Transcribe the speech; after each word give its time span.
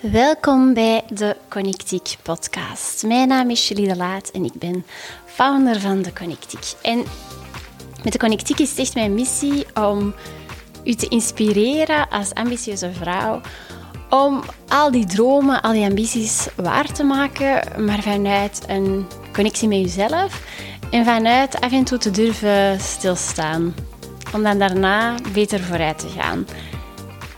Welkom 0.00 0.74
bij 0.74 1.02
de 1.08 1.36
Connectiek 1.48 2.16
podcast. 2.22 3.02
Mijn 3.06 3.28
naam 3.28 3.50
is 3.50 3.68
Julie 3.68 3.88
de 3.88 3.96
Laat 3.96 4.30
en 4.30 4.44
ik 4.44 4.52
ben 4.52 4.84
founder 5.24 5.80
van 5.80 6.02
de 6.02 6.12
Connectiek. 6.12 6.72
En 6.82 7.04
met 8.04 8.12
de 8.12 8.18
Connectiek 8.18 8.58
is 8.58 8.78
echt 8.78 8.94
mijn 8.94 9.14
missie 9.14 9.66
om 9.74 10.14
u 10.84 10.94
te 10.94 11.08
inspireren 11.08 12.08
als 12.08 12.34
ambitieuze 12.34 12.92
vrouw 12.92 13.40
om 14.10 14.42
al 14.68 14.90
die 14.90 15.06
dromen, 15.06 15.62
al 15.62 15.72
die 15.72 15.84
ambities 15.84 16.48
waar 16.56 16.92
te 16.92 17.04
maken, 17.04 17.84
maar 17.84 18.02
vanuit 18.02 18.64
een 18.66 19.06
connectie 19.32 19.68
met 19.68 19.78
jezelf 19.78 20.42
en 20.90 21.04
vanuit 21.04 21.60
af 21.60 21.72
en 21.72 21.84
toe 21.84 21.98
te 21.98 22.10
durven 22.10 22.80
stilstaan. 22.80 23.74
Om 24.34 24.42
dan 24.42 24.58
daarna 24.58 25.14
beter 25.32 25.60
vooruit 25.60 25.98
te 25.98 26.08
gaan. 26.08 26.46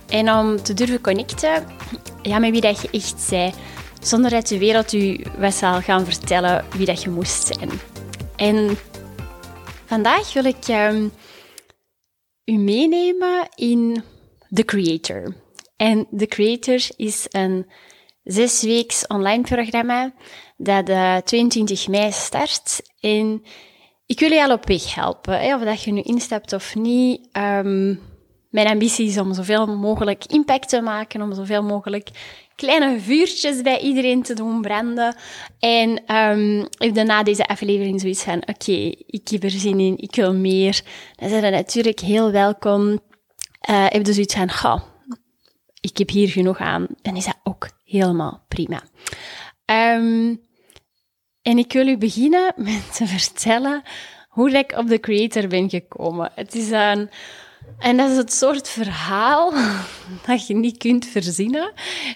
En 0.09 0.33
om 0.33 0.63
te 0.63 0.75
durven 0.75 1.01
connecten 1.01 1.81
ja, 2.23 2.39
met 2.39 2.51
wie 2.51 2.61
dat 2.61 2.81
je 2.81 2.89
echt 2.91 3.21
zij, 3.21 3.55
zonder 4.01 4.31
dat 4.31 4.47
de 4.47 4.59
wereld 4.59 4.93
u 4.93 5.25
wat 5.39 5.55
zal 5.55 5.81
gaan 5.81 6.05
vertellen 6.05 6.65
wie 6.77 6.87
dat 6.87 7.03
je 7.03 7.11
moest 7.11 7.47
zijn. 7.47 7.71
En 8.37 8.77
vandaag 9.87 10.33
wil 10.33 10.45
ik 10.45 10.69
um, 10.69 11.13
u 12.45 12.57
meenemen 12.57 13.49
in 13.55 14.03
The 14.51 14.65
Creator. 14.65 15.35
En 15.77 16.07
The 16.17 16.27
Creator 16.27 16.81
is 16.97 17.27
een 17.31 17.67
zesweeks 18.25 19.07
online 19.07 19.43
programma 19.43 20.13
dat 20.57 20.89
uh, 20.89 21.17
22 21.17 21.89
mei 21.89 22.13
start. 22.13 22.81
En 23.01 23.43
ik 24.07 24.21
wil 24.21 24.31
je 24.31 24.45
al 24.45 24.53
op 24.53 24.67
weg 24.67 24.95
helpen, 24.95 25.41
hè, 25.41 25.55
of 25.55 25.63
dat 25.63 25.83
je 25.83 25.93
nu 25.93 26.01
instapt 26.01 26.53
of 26.53 26.75
niet. 26.75 27.29
Um, 27.33 28.01
mijn 28.53 28.67
ambitie 28.67 29.07
is 29.07 29.19
om 29.19 29.35
zoveel 29.35 29.67
mogelijk 29.67 30.25
impact 30.27 30.69
te 30.69 30.81
maken, 30.81 31.23
om 31.23 31.35
zoveel 31.35 31.63
mogelijk 31.63 32.09
kleine 32.55 33.01
vuurtjes 33.01 33.63
bij 33.63 33.81
iedereen 33.81 34.23
te 34.23 34.35
doen 34.35 34.61
branden. 34.61 35.17
En 35.59 36.17
um, 36.17 36.61
ik 36.61 36.95
heb 36.95 37.07
na 37.07 37.23
deze 37.23 37.47
aflevering 37.47 38.01
zoiets 38.01 38.23
van, 38.23 38.43
oké, 38.47 38.93
ik 39.07 39.29
heb 39.29 39.43
er 39.43 39.51
zin 39.51 39.81
in, 39.81 39.99
ik 39.99 40.15
wil 40.15 40.35
meer. 40.35 40.83
Dan 41.17 41.29
zijn 41.29 41.45
er 41.45 41.51
natuurlijk 41.51 42.01
heel 42.01 42.31
welkom. 42.31 42.83
Uh, 43.71 43.87
heb 43.89 44.07
je 44.07 44.13
zoiets 44.13 44.35
van, 44.35 44.51
ga, 44.51 44.85
ik 45.81 45.99
heb 45.99 46.09
hier 46.09 46.29
genoeg 46.29 46.59
aan. 46.59 46.87
Dan 47.03 47.17
is 47.17 47.25
dat 47.25 47.39
ook 47.43 47.69
helemaal 47.85 48.45
prima. 48.49 48.83
Um, 49.67 50.41
en 51.43 51.59
ik 51.59 51.73
wil 51.73 51.87
u 51.89 51.99
beginnen 51.99 52.53
met 52.57 52.95
te 52.95 53.07
vertellen 53.07 53.83
hoe 54.29 54.51
ik 54.51 54.73
op 54.77 54.89
de 54.89 55.01
creator 55.01 55.47
ben 55.47 55.71
gekomen. 55.71 56.33
Het 56.35 56.55
is 56.55 56.71
een 56.71 57.11
en 57.83 57.97
dat 57.97 58.11
is 58.11 58.17
het 58.17 58.33
soort 58.33 58.69
verhaal 58.69 59.53
dat 60.27 60.47
je 60.47 60.55
niet 60.55 60.79
kunt 60.79 61.07
verzinnen, 61.07 61.73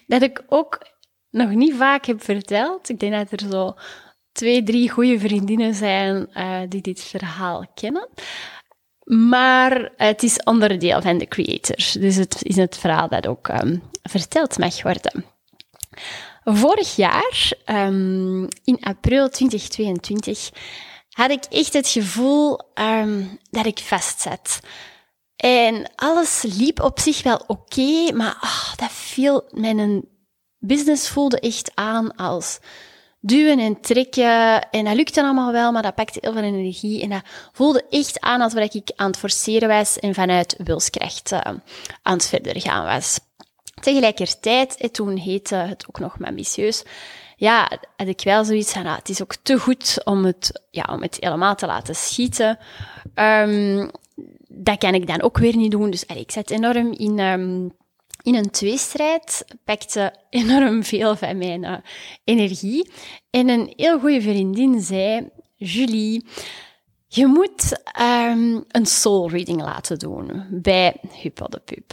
dat 0.06 0.22
ik 0.22 0.42
ook 0.48 0.86
nog 1.31 1.50
niet 1.50 1.75
vaak 1.75 2.06
heb 2.06 2.25
verteld. 2.25 2.89
Ik 2.89 3.00
denk 3.00 3.12
dat 3.12 3.41
er 3.41 3.48
zo 3.50 3.75
twee, 4.33 4.62
drie 4.62 4.91
goede 4.91 5.19
vriendinnen 5.19 5.75
zijn 5.75 6.28
uh, 6.34 6.61
die 6.69 6.81
dit 6.81 7.05
verhaal 7.05 7.67
kennen. 7.75 8.09
Maar 9.05 9.92
het 9.97 10.22
is 10.22 10.42
onderdeel 10.42 11.03
van 11.03 11.19
de 11.19 11.27
creators. 11.27 11.92
Dus 11.92 12.17
het 12.17 12.42
is 12.42 12.56
het 12.56 12.78
verhaal 12.78 13.09
dat 13.09 13.27
ook 13.27 13.48
um, 13.48 13.83
verteld 14.03 14.59
mag 14.59 14.83
worden. 14.83 15.25
Vorig 16.44 16.97
jaar, 16.97 17.53
um, 17.67 18.48
in 18.64 18.78
april 18.81 19.28
2022, 19.28 20.50
had 21.11 21.31
ik 21.31 21.44
echt 21.44 21.72
het 21.72 21.89
gevoel 21.89 22.61
um, 22.75 23.39
dat 23.50 23.67
ik 23.67 23.78
vastzat. 23.78 24.61
En 25.37 25.91
alles 25.95 26.42
liep 26.42 26.81
op 26.83 27.01
zich 27.01 27.23
wel 27.23 27.41
oké, 27.47 28.12
maar 28.12 28.37
oh, 28.41 28.75
dat 28.77 28.92
viel, 28.92 29.45
mijn 29.51 30.05
business 30.59 31.09
voelde 31.09 31.41
echt 31.41 31.70
aan 31.75 32.17
als 32.17 32.59
duwen 33.20 33.59
en 33.59 33.81
trekken. 33.81 34.70
En 34.70 34.84
dat 34.84 34.95
lukte 34.95 35.23
allemaal 35.23 35.53
wel, 35.53 35.73
maar 35.73 35.83
dat 35.83 35.95
pakte 35.95 36.19
heel 36.23 36.33
veel 36.33 36.43
energie. 36.43 37.03
En 37.03 37.09
dat 37.09 37.23
voelde 37.53 37.84
echt 37.91 38.21
aan 38.21 38.41
alsof 38.41 38.75
ik 38.75 38.93
aan 38.97 39.06
het 39.06 39.19
forceren 39.19 39.69
was 39.69 39.99
en 39.99 40.15
vanuit 40.15 40.55
wilskracht 40.65 41.33
uh, 41.33 41.41
aan 42.03 42.16
het 42.16 42.27
verder 42.27 42.60
gaan 42.60 42.84
was. 42.84 43.19
Tegelijkertijd, 43.81 44.77
en 44.77 44.91
toen 44.91 45.16
heette 45.16 45.55
het 45.55 45.84
ook 45.89 45.99
nog 45.99 46.16
ambitieus, 46.21 46.83
ja, 47.37 47.71
had 47.97 48.09
ik 48.09 48.21
wel 48.25 48.44
zoiets 48.44 48.72
van, 48.72 48.87
ah, 48.87 48.97
het 48.97 49.09
is 49.09 49.22
ook 49.22 49.34
te 49.43 49.59
goed 49.59 50.00
om 50.05 50.25
het, 50.25 50.62
ja, 50.71 50.84
om 50.93 51.03
het 51.03 51.16
helemaal 51.21 51.55
te 51.55 51.66
laten 51.66 51.94
schieten. 51.94 52.59
Um, 53.15 53.91
dat 54.56 54.78
kan 54.78 54.94
ik 54.94 55.06
dan 55.06 55.22
ook 55.22 55.39
weer 55.39 55.56
niet 55.56 55.71
doen. 55.71 55.91
Dus 55.91 56.05
ik 56.05 56.31
zat 56.31 56.50
enorm 56.50 56.93
in, 56.93 57.19
um, 57.19 57.72
in 58.22 58.34
een 58.34 58.50
tweestrijd, 58.50 59.44
pakte 59.65 60.15
enorm 60.31 60.84
veel 60.84 61.17
van 61.17 61.39
mijn 61.39 61.62
uh, 61.62 61.77
energie. 62.25 62.91
En 63.31 63.49
een 63.49 63.72
heel 63.77 63.99
goede 63.99 64.21
vriendin 64.21 64.81
zei, 64.81 65.28
Julie, 65.56 66.25
je 67.06 67.27
moet 67.27 67.83
um, 68.00 68.65
een 68.69 68.87
soul 68.87 69.31
reading 69.31 69.61
laten 69.61 69.99
doen 69.99 70.47
bij 70.50 70.97
Pup, 71.65 71.93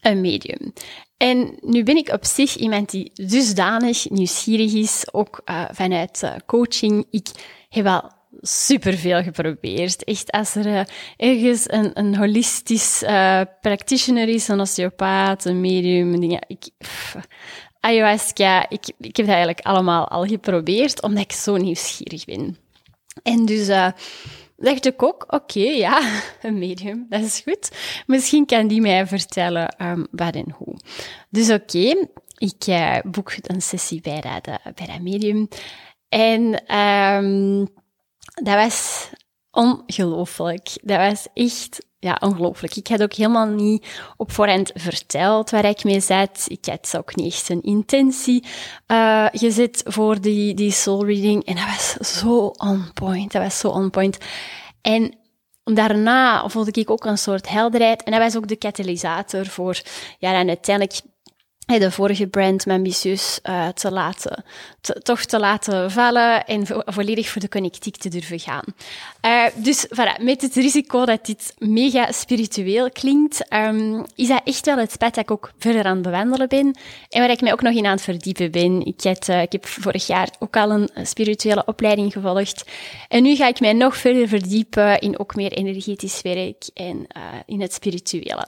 een 0.00 0.20
medium. 0.20 0.72
En 1.16 1.58
nu 1.60 1.82
ben 1.82 1.96
ik 1.96 2.08
op 2.08 2.24
zich 2.24 2.56
iemand 2.56 2.90
die 2.90 3.10
dusdanig 3.14 4.10
nieuwsgierig 4.10 4.72
is, 4.72 5.12
ook 5.12 5.40
uh, 5.44 5.64
vanuit 5.72 6.22
uh, 6.24 6.34
coaching. 6.46 7.06
Ik 7.10 7.28
heb 7.68 7.84
wel 7.84 8.17
superveel 8.40 9.22
geprobeerd. 9.22 10.04
Echt, 10.04 10.30
als 10.30 10.54
er 10.54 10.66
uh, 10.66 10.82
ergens 11.16 11.70
een, 11.70 11.90
een 11.98 12.16
holistisch 12.16 13.02
uh, 13.02 13.40
practitioner 13.60 14.28
is, 14.28 14.48
een 14.48 14.60
osteopaat, 14.60 15.44
een 15.44 15.60
medium, 15.60 16.20
dingen, 16.20 16.44
ik, 16.46 16.68
ayahuasca, 17.80 18.68
ik, 18.68 18.84
heb 18.98 19.14
dat 19.14 19.28
eigenlijk 19.28 19.60
allemaal 19.60 20.08
al 20.08 20.24
geprobeerd, 20.24 21.02
omdat 21.02 21.22
ik 21.22 21.32
zo 21.32 21.56
nieuwsgierig 21.56 22.24
ben. 22.24 22.56
En 23.22 23.46
dus 23.46 23.68
uh, 23.68 23.88
dacht 24.56 24.86
ik 24.86 25.02
ook, 25.02 25.24
oké, 25.28 25.60
ja, 25.60 26.20
een 26.42 26.58
medium, 26.58 27.06
dat 27.08 27.22
is 27.22 27.40
goed. 27.44 27.70
Misschien 28.06 28.46
kan 28.46 28.68
die 28.68 28.80
mij 28.80 29.06
vertellen 29.06 29.74
um, 29.82 30.06
wat 30.10 30.34
en 30.34 30.54
hoe. 30.56 30.76
Dus 31.30 31.50
oké, 31.50 32.06
ik 32.38 33.02
boek 33.10 33.32
een 33.42 33.62
sessie 33.62 34.00
bij 34.00 34.20
dat, 34.20 34.74
bij 34.74 34.86
dat 34.86 35.00
medium. 35.00 35.48
En 36.08 36.76
um, 36.76 37.68
dat 38.42 38.54
was 38.54 39.08
ongelooflijk. 39.50 40.78
Dat 40.82 40.98
was 40.98 41.26
echt 41.34 41.86
ja, 41.98 42.16
ongelooflijk. 42.20 42.76
Ik 42.76 42.88
had 42.88 43.02
ook 43.02 43.12
helemaal 43.12 43.46
niet 43.46 43.86
op 44.16 44.32
voorhand 44.32 44.70
verteld 44.74 45.50
waar 45.50 45.64
ik 45.64 45.84
mee 45.84 46.00
zat. 46.00 46.44
Ik 46.46 46.66
had 46.66 46.96
ook 46.96 47.16
niet 47.16 47.32
echt 47.32 47.48
een 47.48 47.62
intentie 47.62 48.44
uh, 48.86 49.26
gezet 49.32 49.82
voor 49.84 50.20
die, 50.20 50.54
die 50.54 50.70
soul 50.70 51.04
reading. 51.04 51.44
En 51.44 51.54
dat 51.54 51.64
was 51.64 52.18
zo 52.18 52.46
on 52.46 52.92
point. 52.94 53.32
Dat 53.32 53.42
was 53.42 53.58
zo 53.58 53.68
on 53.68 53.90
point. 53.90 54.18
En 54.80 55.14
daarna 55.64 56.48
voelde 56.48 56.70
ik 56.72 56.90
ook 56.90 57.04
een 57.04 57.18
soort 57.18 57.48
helderheid. 57.48 58.02
En 58.02 58.12
dat 58.12 58.20
was 58.20 58.36
ook 58.36 58.48
de 58.48 58.56
katalysator 58.56 59.46
voor, 59.46 59.80
ja, 60.18 60.44
uiteindelijk 60.46 61.00
de 61.76 61.90
vorige 61.90 62.26
brand 62.26 62.66
ambitieus 62.66 63.40
uh, 63.42 63.68
te 63.68 63.90
laten, 63.90 64.44
te, 64.80 65.00
toch 65.02 65.20
te 65.20 65.38
laten 65.38 65.90
vallen 65.90 66.46
en 66.46 66.66
vo 66.66 66.82
volledig 66.84 67.28
voor 67.28 67.40
de 67.40 67.48
connectiek 67.48 67.96
te 67.96 68.08
durven 68.08 68.40
gaan. 68.40 68.64
Uh, 69.26 69.44
dus 69.54 69.86
voilà, 69.86 70.22
met 70.22 70.42
het 70.42 70.54
risico 70.54 71.04
dat 71.04 71.26
dit 71.26 71.54
mega 71.58 72.12
spiritueel 72.12 72.90
klinkt, 72.90 73.54
um, 73.54 74.04
is 74.14 74.28
dat 74.28 74.40
echt 74.44 74.66
wel 74.66 74.76
het 74.76 74.98
pad 74.98 75.14
dat 75.14 75.24
ik 75.24 75.30
ook 75.30 75.52
verder 75.58 75.84
aan 75.84 75.94
het 75.94 76.02
bewandelen 76.02 76.48
ben 76.48 76.78
en 77.08 77.20
waar 77.20 77.30
ik 77.30 77.40
mij 77.40 77.52
ook 77.52 77.62
nog 77.62 77.74
in 77.74 77.86
aan 77.86 77.92
het 77.92 78.02
verdiepen 78.02 78.50
ben. 78.50 78.86
Ik, 78.86 79.04
uh, 79.28 79.42
ik 79.42 79.52
heb 79.52 79.66
vorig 79.66 80.06
jaar 80.06 80.30
ook 80.38 80.56
al 80.56 80.70
een 80.70 81.06
spirituele 81.06 81.62
opleiding 81.66 82.12
gevolgd 82.12 82.64
en 83.08 83.22
nu 83.22 83.36
ga 83.36 83.48
ik 83.48 83.60
mij 83.60 83.72
nog 83.72 83.96
verder 83.96 84.28
verdiepen 84.28 84.98
in 84.98 85.18
ook 85.18 85.34
meer 85.34 85.52
energetisch 85.52 86.22
werk 86.22 86.68
en 86.74 87.06
in 87.46 87.60
het 87.60 87.72
spirituele. 87.72 88.46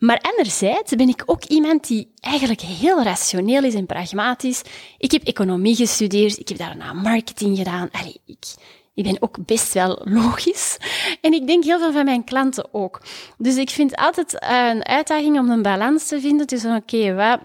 Maar 0.00 0.18
anderzijds 0.20 0.94
ben 0.94 1.08
ik 1.08 1.22
ook 1.26 1.44
iemand 1.44 1.86
die 1.86 2.12
eigenlijk 2.20 2.60
heel 2.60 3.02
rationeel 3.02 3.64
is 3.64 3.74
en 3.74 3.86
pragmatisch. 3.86 4.62
Ik 4.98 5.10
heb 5.10 5.22
economie 5.22 5.76
gestudeerd, 5.76 6.38
ik 6.38 6.48
heb 6.48 6.58
daarna 6.58 6.92
marketing 6.92 7.56
gedaan. 7.56 7.90
Ik, 8.26 8.54
ik 8.94 9.04
ben 9.04 9.22
ook 9.22 9.46
best 9.46 9.72
wel 9.72 10.00
logisch. 10.04 10.76
En 11.20 11.32
ik 11.32 11.46
denk 11.46 11.64
heel 11.64 11.78
veel 11.78 11.92
van 11.92 12.04
mijn 12.04 12.24
klanten 12.24 12.74
ook. 12.74 13.02
Dus 13.38 13.56
ik 13.56 13.70
vind 13.70 13.96
altijd 13.96 14.36
een 14.48 14.86
uitdaging 14.86 15.38
om 15.38 15.50
een 15.50 15.62
balans 15.62 16.06
te 16.06 16.20
vinden 16.20 16.46
tussen, 16.46 16.76
oké, 16.76 17.14
wat 17.14 17.40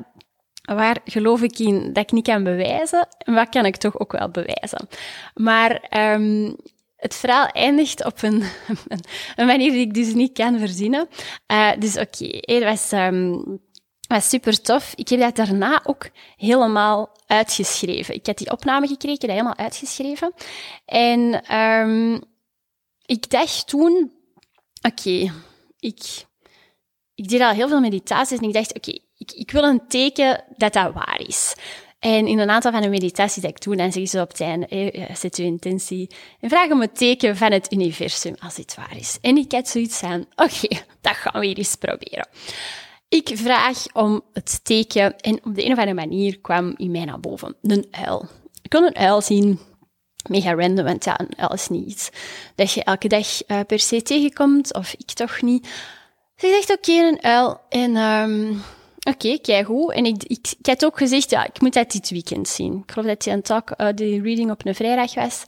waar 0.65 0.97
geloof 1.05 1.41
ik 1.41 1.59
in 1.59 1.93
dat 1.93 2.03
ik 2.03 2.11
niet 2.11 2.27
kan 2.27 2.43
bewijzen 2.43 3.07
en 3.17 3.33
wat 3.33 3.49
kan 3.49 3.65
ik 3.65 3.75
toch 3.75 3.99
ook 3.99 4.11
wel 4.11 4.29
bewijzen. 4.29 4.87
Maar 5.33 5.83
um, 6.13 6.55
het 6.95 7.15
verhaal 7.15 7.47
eindigt 7.47 8.05
op 8.05 8.21
een, 8.21 8.43
een, 9.35 9.45
manier 9.45 9.71
die 9.71 9.81
ik 9.81 9.93
dus 9.93 10.13
niet 10.13 10.33
kan 10.33 10.59
verzinnen. 10.59 11.07
Uh, 11.51 11.71
dus 11.79 11.97
oké, 11.97 12.27
het 12.29 12.63
was, 12.63 12.89
was 14.07 14.29
super 14.29 14.61
tof. 14.61 14.93
Ik 14.95 15.09
heb 15.09 15.19
dat 15.19 15.35
daarna 15.35 15.81
ook 15.83 16.09
helemaal 16.35 17.09
uitgeschreven. 17.27 18.15
Ik 18.15 18.25
had 18.25 18.37
die 18.37 18.51
opname 18.51 18.87
gekregen, 18.87 19.19
dat 19.19 19.29
helemaal 19.29 19.57
uitgeschreven. 19.57 20.33
En 20.85 21.53
um, 21.59 22.21
ik 23.05 23.29
dacht 23.29 23.67
toen, 23.67 24.11
oké, 24.81 25.31
ik, 25.79 26.25
ik 27.15 27.27
deed 27.27 27.41
al 27.41 27.51
heel 27.51 27.67
veel 27.67 27.79
meditaties 27.79 28.37
en 28.37 28.47
ik 28.47 28.53
dacht, 28.53 28.75
oké, 28.75 28.91
ik, 29.17 29.31
ik 29.31 29.51
wil 29.51 29.63
een 29.63 29.87
teken 29.87 30.43
dat 30.57 30.73
dat 30.73 30.93
waar 30.93 31.21
is. 31.27 31.55
En 32.05 32.27
in 32.27 32.39
een 32.39 32.49
aantal 32.49 32.71
van 32.71 32.81
de 32.81 32.89
meditaties 32.89 33.41
die 33.41 33.51
ik 33.51 33.61
doe, 33.61 33.75
dan 33.75 33.91
zeggen 33.91 34.07
ze 34.07 34.21
op 34.21 34.27
het 34.27 34.41
einde, 34.41 34.67
eh, 34.67 35.15
zet 35.15 35.37
je 35.37 35.43
intentie 35.43 36.09
en 36.39 36.49
vraag 36.49 36.71
om 36.71 36.81
het 36.81 36.97
teken 36.97 37.37
van 37.37 37.51
het 37.51 37.73
universum 37.73 38.35
als 38.39 38.55
dit 38.55 38.75
waar 38.75 38.97
is. 38.97 39.17
En 39.21 39.37
ik 39.37 39.51
had 39.51 39.67
zoiets 39.67 39.97
van, 39.97 40.25
oké, 40.35 40.67
dat 41.01 41.13
gaan 41.13 41.41
we 41.41 41.53
eens 41.53 41.75
proberen. 41.75 42.27
Ik 43.09 43.31
vraag 43.33 43.85
om 43.93 44.21
het 44.33 44.59
teken 44.63 45.19
en 45.19 45.39
op 45.43 45.55
de 45.55 45.65
een 45.65 45.71
of 45.71 45.77
andere 45.77 45.93
manier 45.93 46.39
kwam 46.39 46.73
in 46.77 46.91
mij 46.91 47.05
naar 47.05 47.19
boven 47.19 47.55
een 47.61 47.87
uil. 47.91 48.27
Ik 48.61 48.69
kon 48.69 48.83
een 48.83 48.95
uil 48.95 49.21
zien, 49.21 49.59
mega 50.29 50.53
random, 50.53 50.85
want 50.85 51.03
ja, 51.03 51.19
een 51.19 51.37
uil 51.37 51.53
is 51.53 51.67
niet 51.67 51.87
iets 51.87 52.09
dat 52.55 52.71
je 52.71 52.83
elke 52.83 53.07
dag 53.07 53.27
uh, 53.47 53.59
per 53.67 53.79
se 53.79 54.01
tegenkomt, 54.01 54.73
of 54.73 54.93
ik 54.93 55.11
toch 55.11 55.41
niet. 55.41 55.67
Dus 56.35 56.49
ik 56.49 56.67
dacht, 56.67 56.79
oké, 56.79 56.91
een 56.91 57.23
uil. 57.23 57.61
En 57.69 57.95
um, 57.95 58.61
oké, 59.05 59.37
kijk 59.37 59.67
hoe. 59.67 59.93
En 59.93 60.05
ik, 60.05 60.23
ik, 60.23 60.55
had 60.61 60.85
ook 60.85 60.97
gezegd, 60.97 61.29
ja, 61.29 61.45
ik 61.45 61.61
moet 61.61 61.73
dat 61.73 61.91
dit 61.91 62.09
weekend 62.09 62.47
zien. 62.47 62.83
Ik 62.85 62.91
geloof 62.91 63.07
dat 63.07 63.21
die 63.21 63.33
een 63.33 63.41
talk, 63.41 63.71
uh, 63.77 63.87
reading 63.97 64.51
op 64.51 64.65
een 64.65 64.75
vrijdag 64.75 65.13
was. 65.13 65.43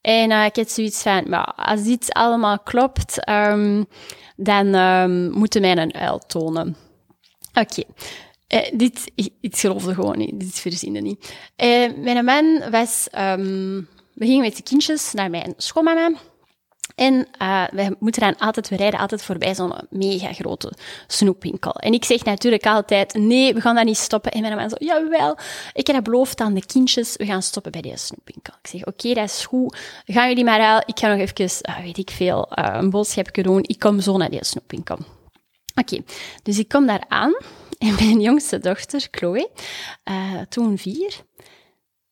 En 0.00 0.30
uh, 0.30 0.44
ik 0.44 0.56
had 0.56 0.70
zoiets 0.70 1.02
van, 1.02 1.28
maar 1.28 1.44
als 1.44 1.82
dit 1.82 2.12
allemaal 2.12 2.58
klopt, 2.58 3.28
um, 3.28 3.86
dan 4.36 4.74
um, 4.74 5.30
moeten 5.30 5.60
mij 5.60 5.76
een 5.76 5.94
uil 5.94 6.18
tonen. 6.18 6.76
Oké. 7.54 7.60
Okay. 7.60 7.86
Uh, 8.48 8.78
dit, 8.78 9.12
ik, 9.40 9.56
geloofde 9.56 9.94
gewoon 9.94 10.18
niet. 10.18 10.40
Dit 10.40 10.58
verzinnen 10.58 11.02
niet. 11.02 11.34
Uh, 11.56 11.96
mijn 11.96 12.24
man 12.24 12.70
was... 12.70 13.08
Um, 13.18 13.88
we 14.14 14.26
gingen 14.26 14.42
met 14.42 14.56
de 14.56 14.62
kindjes 14.62 15.12
naar 15.12 15.30
mijn 15.30 15.54
schoonmama. 15.56 16.12
En 16.94 17.28
uh, 17.42 17.64
we 17.70 17.96
moeten 17.98 18.22
dan 18.22 18.38
altijd, 18.38 18.68
we 18.68 18.76
rijden 18.76 19.00
altijd 19.00 19.22
voorbij 19.22 19.54
zo'n 19.54 19.74
mega 19.90 20.32
grote 20.32 20.72
snoepwinkel. 21.06 21.72
En 21.72 21.92
ik 21.92 22.04
zeg 22.04 22.24
natuurlijk 22.24 22.66
altijd, 22.66 23.14
nee, 23.14 23.54
we 23.54 23.60
gaan 23.60 23.74
dat 23.74 23.84
niet 23.84 23.96
stoppen. 23.96 24.32
En 24.32 24.40
mijn 24.40 24.56
man 24.56 24.68
zo, 24.68 24.76
jawel, 24.78 25.36
ik 25.72 25.86
heb 25.86 26.04
beloofd 26.04 26.40
aan 26.40 26.54
de 26.54 26.66
kindjes, 26.66 27.16
we 27.16 27.24
gaan 27.26 27.42
stoppen 27.42 27.72
bij 27.72 27.80
deze 27.80 28.04
snoepwinkel. 28.04 28.54
Ik 28.62 28.68
zeg, 28.68 28.86
oké, 28.86 29.14
dat 29.14 29.24
is 29.24 29.46
goed. 29.46 29.76
Gaan 30.04 30.28
jullie 30.28 30.44
maar 30.44 30.60
al, 30.60 30.82
ik 30.86 30.98
ga 30.98 31.08
nog 31.14 31.18
even, 31.18 31.68
uh, 31.68 31.84
weet 31.84 31.98
ik 31.98 32.10
veel, 32.10 32.48
uh, 32.58 32.68
een 32.72 32.90
boodschapje 32.90 33.42
doen. 33.42 33.62
Ik 33.62 33.78
kom 33.78 34.00
zo 34.00 34.16
naar 34.16 34.30
deze 34.30 34.44
snoepwinkel. 34.44 34.98
Oké, 35.74 36.02
dus 36.42 36.58
ik 36.58 36.68
kom 36.68 36.86
daar 36.86 37.04
aan 37.08 37.36
en 37.78 37.94
mijn 38.00 38.20
jongste 38.20 38.58
dochter, 38.58 39.08
Chloe, 39.10 39.50
toen 40.48 40.78
vier, 40.78 41.24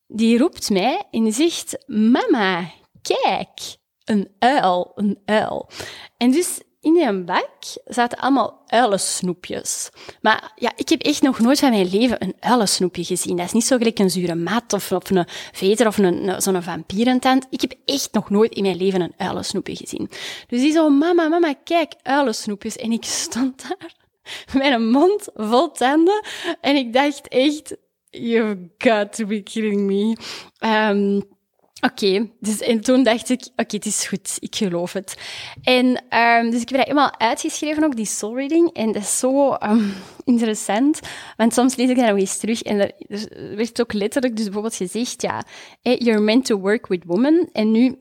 die 0.07 0.37
roept 0.37 0.69
mij 0.69 1.03
en 1.11 1.33
zegt, 1.33 1.83
mama, 1.87 2.71
kijk, 3.01 3.79
een 4.11 4.29
uil, 4.39 4.91
een 4.95 5.19
uil. 5.25 5.69
En 6.17 6.31
dus 6.31 6.61
in 6.81 6.93
die 6.93 7.23
bak 7.23 7.57
zaten 7.85 8.17
allemaal 8.17 8.61
uilensnoepjes. 8.67 9.89
Maar 10.21 10.51
ja, 10.55 10.71
ik 10.75 10.89
heb 10.89 11.01
echt 11.01 11.21
nog 11.21 11.39
nooit 11.39 11.59
van 11.59 11.69
mijn 11.69 11.89
leven 11.89 12.23
een 12.23 12.35
uilensnoepje 12.39 13.03
gezien. 13.03 13.35
Dat 13.35 13.45
is 13.45 13.51
niet 13.51 13.65
zo 13.65 13.77
gelijk 13.77 13.99
een 13.99 14.09
zure 14.09 14.35
mat 14.35 14.73
of, 14.73 14.91
of 14.91 15.09
een 15.09 15.27
veter 15.51 15.87
of 15.87 15.97
een, 15.97 16.41
zo'n 16.41 16.63
vampierentand. 16.63 17.47
Ik 17.49 17.61
heb 17.61 17.73
echt 17.85 18.13
nog 18.13 18.29
nooit 18.29 18.53
in 18.53 18.63
mijn 18.63 18.77
leven 18.77 19.01
een 19.01 19.13
uilensnoepje 19.17 19.75
gezien. 19.75 20.09
Dus 20.47 20.61
die 20.61 20.71
zo, 20.71 20.89
mama, 20.89 21.27
mama, 21.27 21.53
kijk, 21.63 21.93
uilensnoepjes. 22.03 22.75
En 22.75 22.91
ik 22.91 23.03
stond 23.03 23.61
daar 23.61 23.95
met 24.61 24.73
een 24.73 24.89
mond 24.89 25.27
vol 25.33 25.71
tanden. 25.71 26.25
En 26.61 26.75
ik 26.75 26.93
dacht 26.93 27.27
echt, 27.27 27.75
you've 28.09 28.69
got 28.77 29.13
to 29.15 29.25
be 29.25 29.41
kidding 29.41 29.81
me. 29.81 30.17
Um, 30.59 31.39
Oké, 31.81 32.05
okay, 32.05 32.31
dus 32.39 32.59
en 32.59 32.81
toen 32.81 33.03
dacht 33.03 33.29
ik, 33.29 33.39
oké, 33.39 33.51
okay, 33.51 33.65
het 33.77 33.85
is 33.85 34.07
goed, 34.07 34.37
ik 34.39 34.55
geloof 34.55 34.93
het. 34.93 35.17
En 35.63 35.85
um, 35.85 36.51
dus 36.51 36.61
ik 36.61 36.69
heb 36.69 36.77
dat 36.77 36.87
helemaal 36.87 37.19
uitgeschreven, 37.19 37.83
ook 37.83 37.95
die 37.95 38.05
soul 38.05 38.35
reading. 38.35 38.69
En 38.73 38.91
dat 38.91 39.01
is 39.01 39.19
zo 39.19 39.53
um, 39.53 39.93
interessant, 40.25 40.99
want 41.37 41.53
soms 41.53 41.75
lees 41.75 41.89
ik 41.89 41.95
dat 41.95 42.07
nog 42.07 42.17
eens 42.17 42.37
terug 42.37 42.61
en 42.61 42.79
er, 42.79 42.91
er 43.07 43.55
werd 43.55 43.81
ook 43.81 43.93
letterlijk 43.93 44.35
dus 44.35 44.43
bijvoorbeeld 44.43 44.75
gezegd, 44.75 45.21
ja, 45.21 45.43
you're 45.81 46.19
meant 46.21 46.45
to 46.45 46.59
work 46.59 46.87
with 46.87 47.03
women. 47.05 47.49
En 47.53 47.71
nu 47.71 47.97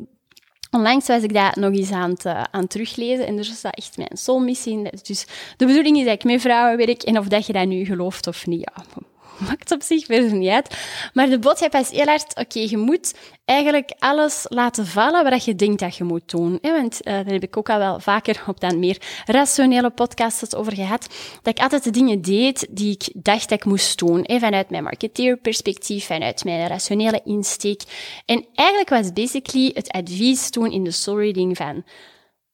Onlangs 0.71 1.07
was 1.07 1.23
ik 1.23 1.35
dat 1.35 1.57
nog 1.57 1.73
eens 1.73 1.91
aan 1.91 2.15
uh, 2.27 2.43
aan 2.51 2.67
teruglezen 2.67 3.27
en 3.27 3.39
er 3.39 3.45
staat 3.45 3.77
echt 3.77 3.97
mijn 3.97 4.11
soulmissie 4.13 4.73
in. 4.73 4.89
Dus 5.03 5.27
de 5.57 5.67
bedoeling 5.67 5.99
is 5.99 6.05
dat 6.05 6.15
ik 6.15 6.25
met 6.25 6.41
vrouwen 6.41 6.77
werk 6.77 7.03
en 7.03 7.19
of 7.19 7.29
dat 7.29 7.47
je 7.47 7.53
dat 7.53 7.67
nu 7.67 7.85
gelooft 7.85 8.27
of 8.27 8.47
niet, 8.47 8.71
ja, 8.75 9.03
maakt 9.49 9.71
op 9.71 9.83
zich 9.83 10.05
verder 10.05 10.33
niet 10.33 10.49
uit. 10.49 10.77
Maar 11.13 11.29
de 11.29 11.39
boodschap 11.39 11.75
is 11.75 11.91
heel 11.91 12.07
hard, 12.07 12.37
oké, 12.37 12.59
je 12.59 12.77
moet 12.77 13.15
eigenlijk 13.45 13.93
alles 13.99 14.47
laten 14.49 14.87
vallen 14.87 15.31
wat 15.31 15.45
je 15.45 15.55
denkt 15.55 15.81
dat 15.81 15.97
je 15.97 16.05
moet 16.05 16.31
doen. 16.31 16.59
Want 16.63 17.07
uh, 17.07 17.13
daar 17.13 17.25
heb 17.25 17.43
ik 17.43 17.57
ook 17.57 17.71
al 17.71 17.79
wel 17.79 18.01
vaker 18.01 18.43
op 18.47 18.61
dan 18.61 18.79
meer 18.79 18.97
rationele 19.27 19.91
podcasts 19.91 20.41
het 20.41 20.57
over 20.57 20.75
gehad, 20.75 21.07
dat 21.43 21.55
ik 21.55 21.63
altijd 21.63 21.85
de 21.85 21.91
dingen 21.91 22.23
deed 22.23 22.67
die 22.71 22.93
ik 22.93 23.09
dacht 23.15 23.49
dat 23.49 23.59
ik 23.59 23.65
moest 23.65 23.99
doen. 23.99 24.25
Vanuit 24.41 24.71
mijn 24.71 24.83
marketeerperspectief, 24.83 26.07
vanuit 26.07 26.45
mijn 26.45 26.69
rationele 26.69 27.21
insteek. 27.25 27.83
En 28.27 28.47
eigenlijk 28.55 28.89
was 28.89 29.13
basically 29.13 29.71
het 29.75 29.91
advies 29.91 30.51
toen 30.51 30.73
in 30.73 30.85
de 30.85 30.91
soul 30.91 31.33
van 31.53 31.85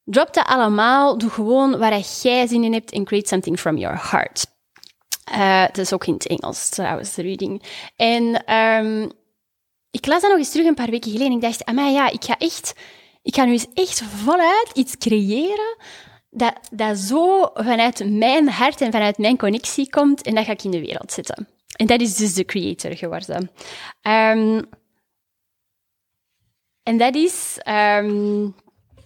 drop 0.05 0.35
dat 0.35 0.47
allemaal, 0.47 1.19
doe 1.19 1.31
gewoon 1.31 1.79
waar 1.79 2.00
jij 2.23 2.47
zin 2.47 2.65
in 2.65 2.73
hebt 2.73 2.93
en 2.93 3.05
create 3.05 3.29
something 3.29 3.59
from 3.59 3.77
your 3.77 4.11
heart. 4.11 4.56
Uh, 5.31 5.62
het 5.62 5.78
is 5.78 5.93
ook 5.93 6.06
in 6.06 6.12
het 6.12 6.26
Engels 6.26 6.69
trouwens, 6.69 7.14
de 7.14 7.23
reading. 7.23 7.62
En 7.96 8.55
um, 8.55 9.12
ik 9.90 10.06
las 10.06 10.20
dat 10.20 10.31
nog 10.31 10.38
eens 10.38 10.50
terug 10.50 10.67
een 10.67 10.75
paar 10.75 10.90
weken 10.90 11.11
geleden 11.11 11.32
en 11.32 11.37
ik 11.37 11.43
dacht, 11.43 11.64
amai 11.64 11.93
ja, 11.93 12.11
ik 12.11 12.25
ga 12.25 12.38
echt, 12.38 12.73
ik 13.23 13.34
ga 13.34 13.44
nu 13.44 13.52
eens 13.52 13.67
echt 13.75 14.02
voluit 14.02 14.70
iets 14.75 14.96
creëren 14.96 15.76
dat, 16.31 16.58
dat 16.70 16.99
zo 16.99 17.50
vanuit 17.55 18.11
mijn 18.11 18.49
hart 18.49 18.81
en 18.81 18.93
vanuit 18.93 19.19
mijn 19.19 19.38
connectie 19.38 19.90
komt 19.90 20.23
en 20.23 20.34
dat 20.34 20.44
ga 20.44 20.52
ik 20.52 20.64
in 20.64 20.70
de 20.70 20.81
wereld 20.81 21.12
zetten. 21.12 21.49
En 21.76 21.87
dat 21.87 22.00
is 22.00 22.17
dus 22.17 22.34
de 22.34 22.44
creator 22.44 22.96
geworden. 22.96 23.50
Um, 24.02 24.69
en 26.82 26.96
dat 26.96 27.14
is, 27.14 27.58
um, 27.69 28.55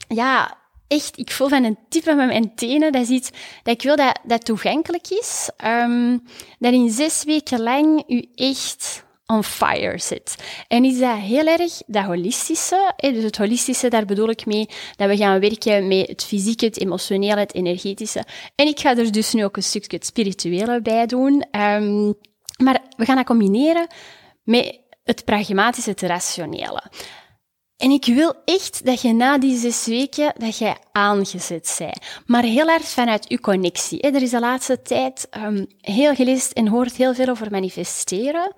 ja, 0.08 0.59
echt, 0.90 1.18
ik 1.18 1.30
voel 1.30 1.48
van 1.48 1.64
een 1.64 1.78
type 1.88 2.14
met 2.14 2.26
mijn 2.26 2.54
tenen, 2.54 2.92
dat 2.92 3.02
is 3.02 3.08
iets 3.08 3.30
dat 3.62 3.74
ik 3.74 3.82
wil 3.82 3.96
dat, 3.96 4.18
dat 4.24 4.44
toegankelijk 4.44 5.08
is. 5.08 5.50
Um, 5.64 6.22
dat 6.58 6.72
in 6.72 6.90
zes 6.90 7.24
weken 7.24 7.62
lang 7.62 8.04
u 8.06 8.24
echt 8.34 9.04
on 9.26 9.44
fire 9.44 9.98
zit. 9.98 10.34
En 10.68 10.84
is 10.84 10.98
dat 10.98 11.16
heel 11.18 11.46
erg 11.46 11.82
dat 11.86 12.04
holistische. 12.04 12.92
Dus 12.96 13.24
het 13.24 13.36
holistische, 13.36 13.88
daar 13.88 14.04
bedoel 14.04 14.28
ik 14.28 14.46
mee 14.46 14.68
dat 14.96 15.08
we 15.08 15.16
gaan 15.16 15.40
werken 15.40 15.88
met 15.88 16.08
het 16.08 16.24
fysieke, 16.24 16.64
het 16.64 16.80
emotionele, 16.80 17.40
het 17.40 17.54
energetische. 17.54 18.24
En 18.54 18.66
ik 18.66 18.80
ga 18.80 18.96
er 18.96 19.12
dus 19.12 19.32
nu 19.32 19.44
ook 19.44 19.56
een 19.56 19.62
stukje 19.62 19.96
het 19.96 20.06
spirituele 20.06 20.82
bij 20.82 21.06
doen. 21.06 21.44
Um, 21.60 22.14
maar 22.64 22.82
we 22.96 23.04
gaan 23.04 23.16
dat 23.16 23.26
combineren 23.26 23.86
met 24.42 24.80
het 25.04 25.24
pragmatische, 25.24 25.90
het 25.90 26.02
rationele. 26.02 26.82
En 27.80 27.90
ik 27.90 28.04
wil 28.04 28.34
echt 28.44 28.84
dat 28.84 29.00
je 29.00 29.12
na 29.12 29.38
die 29.38 29.58
zes 29.58 29.86
weken, 29.86 30.32
dat 30.38 30.58
jij 30.58 30.76
aangezet 30.92 31.74
bent. 31.78 31.98
Maar 32.26 32.42
heel 32.42 32.68
erg 32.68 32.88
vanuit 32.88 33.24
je 33.28 33.40
connectie. 33.40 34.00
Er 34.00 34.22
is 34.22 34.30
de 34.30 34.40
laatste 34.40 34.82
tijd 34.82 35.28
um, 35.44 35.66
heel 35.80 36.14
gelezen 36.14 36.52
en 36.52 36.68
hoort 36.68 36.96
heel 36.96 37.14
veel 37.14 37.28
over 37.28 37.50
manifesteren. 37.50 38.52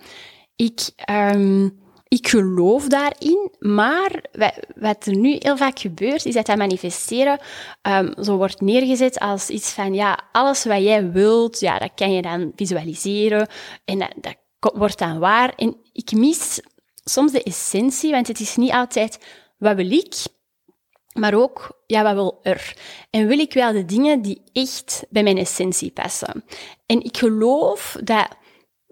Ik, 0.57 0.91
um, 1.11 1.81
ik 2.09 2.29
geloof 2.29 2.87
daarin, 2.87 3.51
maar 3.59 4.25
wat 4.75 5.07
er 5.07 5.17
nu 5.17 5.37
heel 5.39 5.57
vaak 5.57 5.79
gebeurt, 5.79 6.27
is 6.27 6.35
dat 6.35 6.47
dat 6.47 6.57
manifesteren 6.57 7.39
um, 7.83 8.25
zo 8.25 8.37
wordt 8.37 8.61
neergezet 8.61 9.19
als 9.19 9.49
iets 9.49 9.71
van, 9.71 9.95
ja, 9.95 10.19
alles 10.33 10.65
wat 10.65 10.83
jij 10.83 11.11
wilt, 11.11 11.61
ja, 11.61 11.79
dat 11.79 11.91
kan 11.95 12.13
je 12.13 12.23
dan 12.23 12.53
visualiseren 12.57 13.49
en 13.85 13.99
dat 13.99 14.37
wordt 14.59 14.99
dan 14.99 15.19
waar. 15.19 15.53
En 15.57 15.77
ik 15.93 16.13
mis 16.13 16.61
soms 17.05 17.33
de 17.33 17.43
essentie, 17.43 18.11
want 18.11 18.27
het 18.27 18.41
is 18.41 18.57
niet 18.57 18.73
altijd 18.73 19.19
wat 19.59 19.77
wil 19.77 19.91
ik, 19.91 20.15
maar 21.13 21.35
ook 21.35 21.83
ja, 21.87 22.03
wat 22.03 22.15
wil 22.15 22.39
er. 22.43 22.77
En 23.11 23.27
wil 23.27 23.39
ik 23.39 23.53
wel 23.53 23.73
de 23.73 23.85
dingen 23.85 24.23
die 24.23 24.43
echt 24.53 25.05
bij 25.11 25.23
mijn 25.23 25.39
essentie 25.39 25.91
passen. 25.91 26.45
En 26.87 27.05
ik 27.05 27.17
geloof 27.17 27.97
dat 28.05 28.29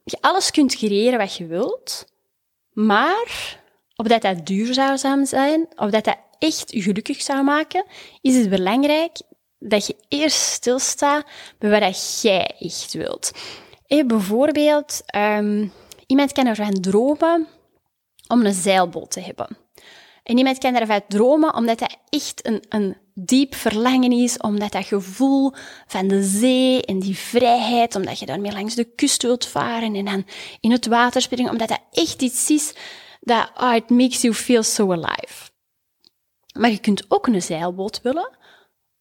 je 0.04 0.16
alles 0.20 0.50
kunt 0.50 0.76
creëren 0.76 1.18
wat 1.18 1.36
je 1.36 1.46
wilt, 1.46 2.04
maar 2.72 3.58
of 3.96 4.06
dat 4.06 4.22
dat 4.22 4.46
duurzaam 4.46 5.24
zijn, 5.24 5.68
of 5.76 5.90
dat 5.90 6.04
dat 6.04 6.18
echt 6.38 6.64
gelukkig 6.68 7.22
zou 7.22 7.42
maken, 7.42 7.84
is 8.20 8.36
het 8.36 8.50
belangrijk 8.50 9.18
dat 9.58 9.86
je 9.86 9.96
eerst 10.08 10.40
stilstaat 10.40 11.26
bij 11.58 11.80
wat 11.80 12.20
jij 12.22 12.54
echt 12.58 12.92
wilt. 12.92 13.32
Hey, 13.86 14.06
bijvoorbeeld, 14.06 15.02
um, 15.16 15.72
iemand 16.06 16.32
kan 16.32 16.46
ervan 16.46 16.80
dromen 16.80 17.48
om 18.30 18.44
een 18.44 18.54
zeilboot 18.54 19.10
te 19.10 19.20
hebben. 19.20 19.56
En 20.22 20.38
iemand 20.38 20.58
kan 20.58 20.72
daarvan 20.72 21.00
dromen 21.08 21.54
omdat 21.54 21.78
dat 21.78 21.96
echt 22.08 22.46
een, 22.46 22.64
een 22.68 22.96
diep 23.14 23.54
verlangen 23.54 24.12
is, 24.12 24.38
omdat 24.38 24.72
dat 24.72 24.86
gevoel 24.86 25.52
van 25.86 26.08
de 26.08 26.22
zee 26.22 26.84
en 26.84 26.98
die 26.98 27.16
vrijheid, 27.16 27.94
omdat 27.94 28.18
je 28.18 28.26
daarmee 28.26 28.52
langs 28.52 28.74
de 28.74 28.84
kust 28.94 29.22
wilt 29.22 29.46
varen 29.46 29.94
en 29.94 30.04
dan 30.04 30.26
in 30.60 30.70
het 30.70 30.86
water 30.86 31.20
springen, 31.20 31.50
omdat 31.50 31.68
dat 31.68 31.82
echt 31.90 32.22
iets 32.22 32.50
is 32.50 32.74
dat, 33.20 33.50
oh, 33.60 33.74
it 33.74 33.90
makes 33.90 34.20
you 34.20 34.34
feel 34.34 34.62
so 34.62 34.92
alive. 34.92 35.50
Maar 36.52 36.70
je 36.70 36.78
kunt 36.78 37.04
ook 37.08 37.26
een 37.26 37.42
zeilboot 37.42 38.00
willen, 38.02 38.30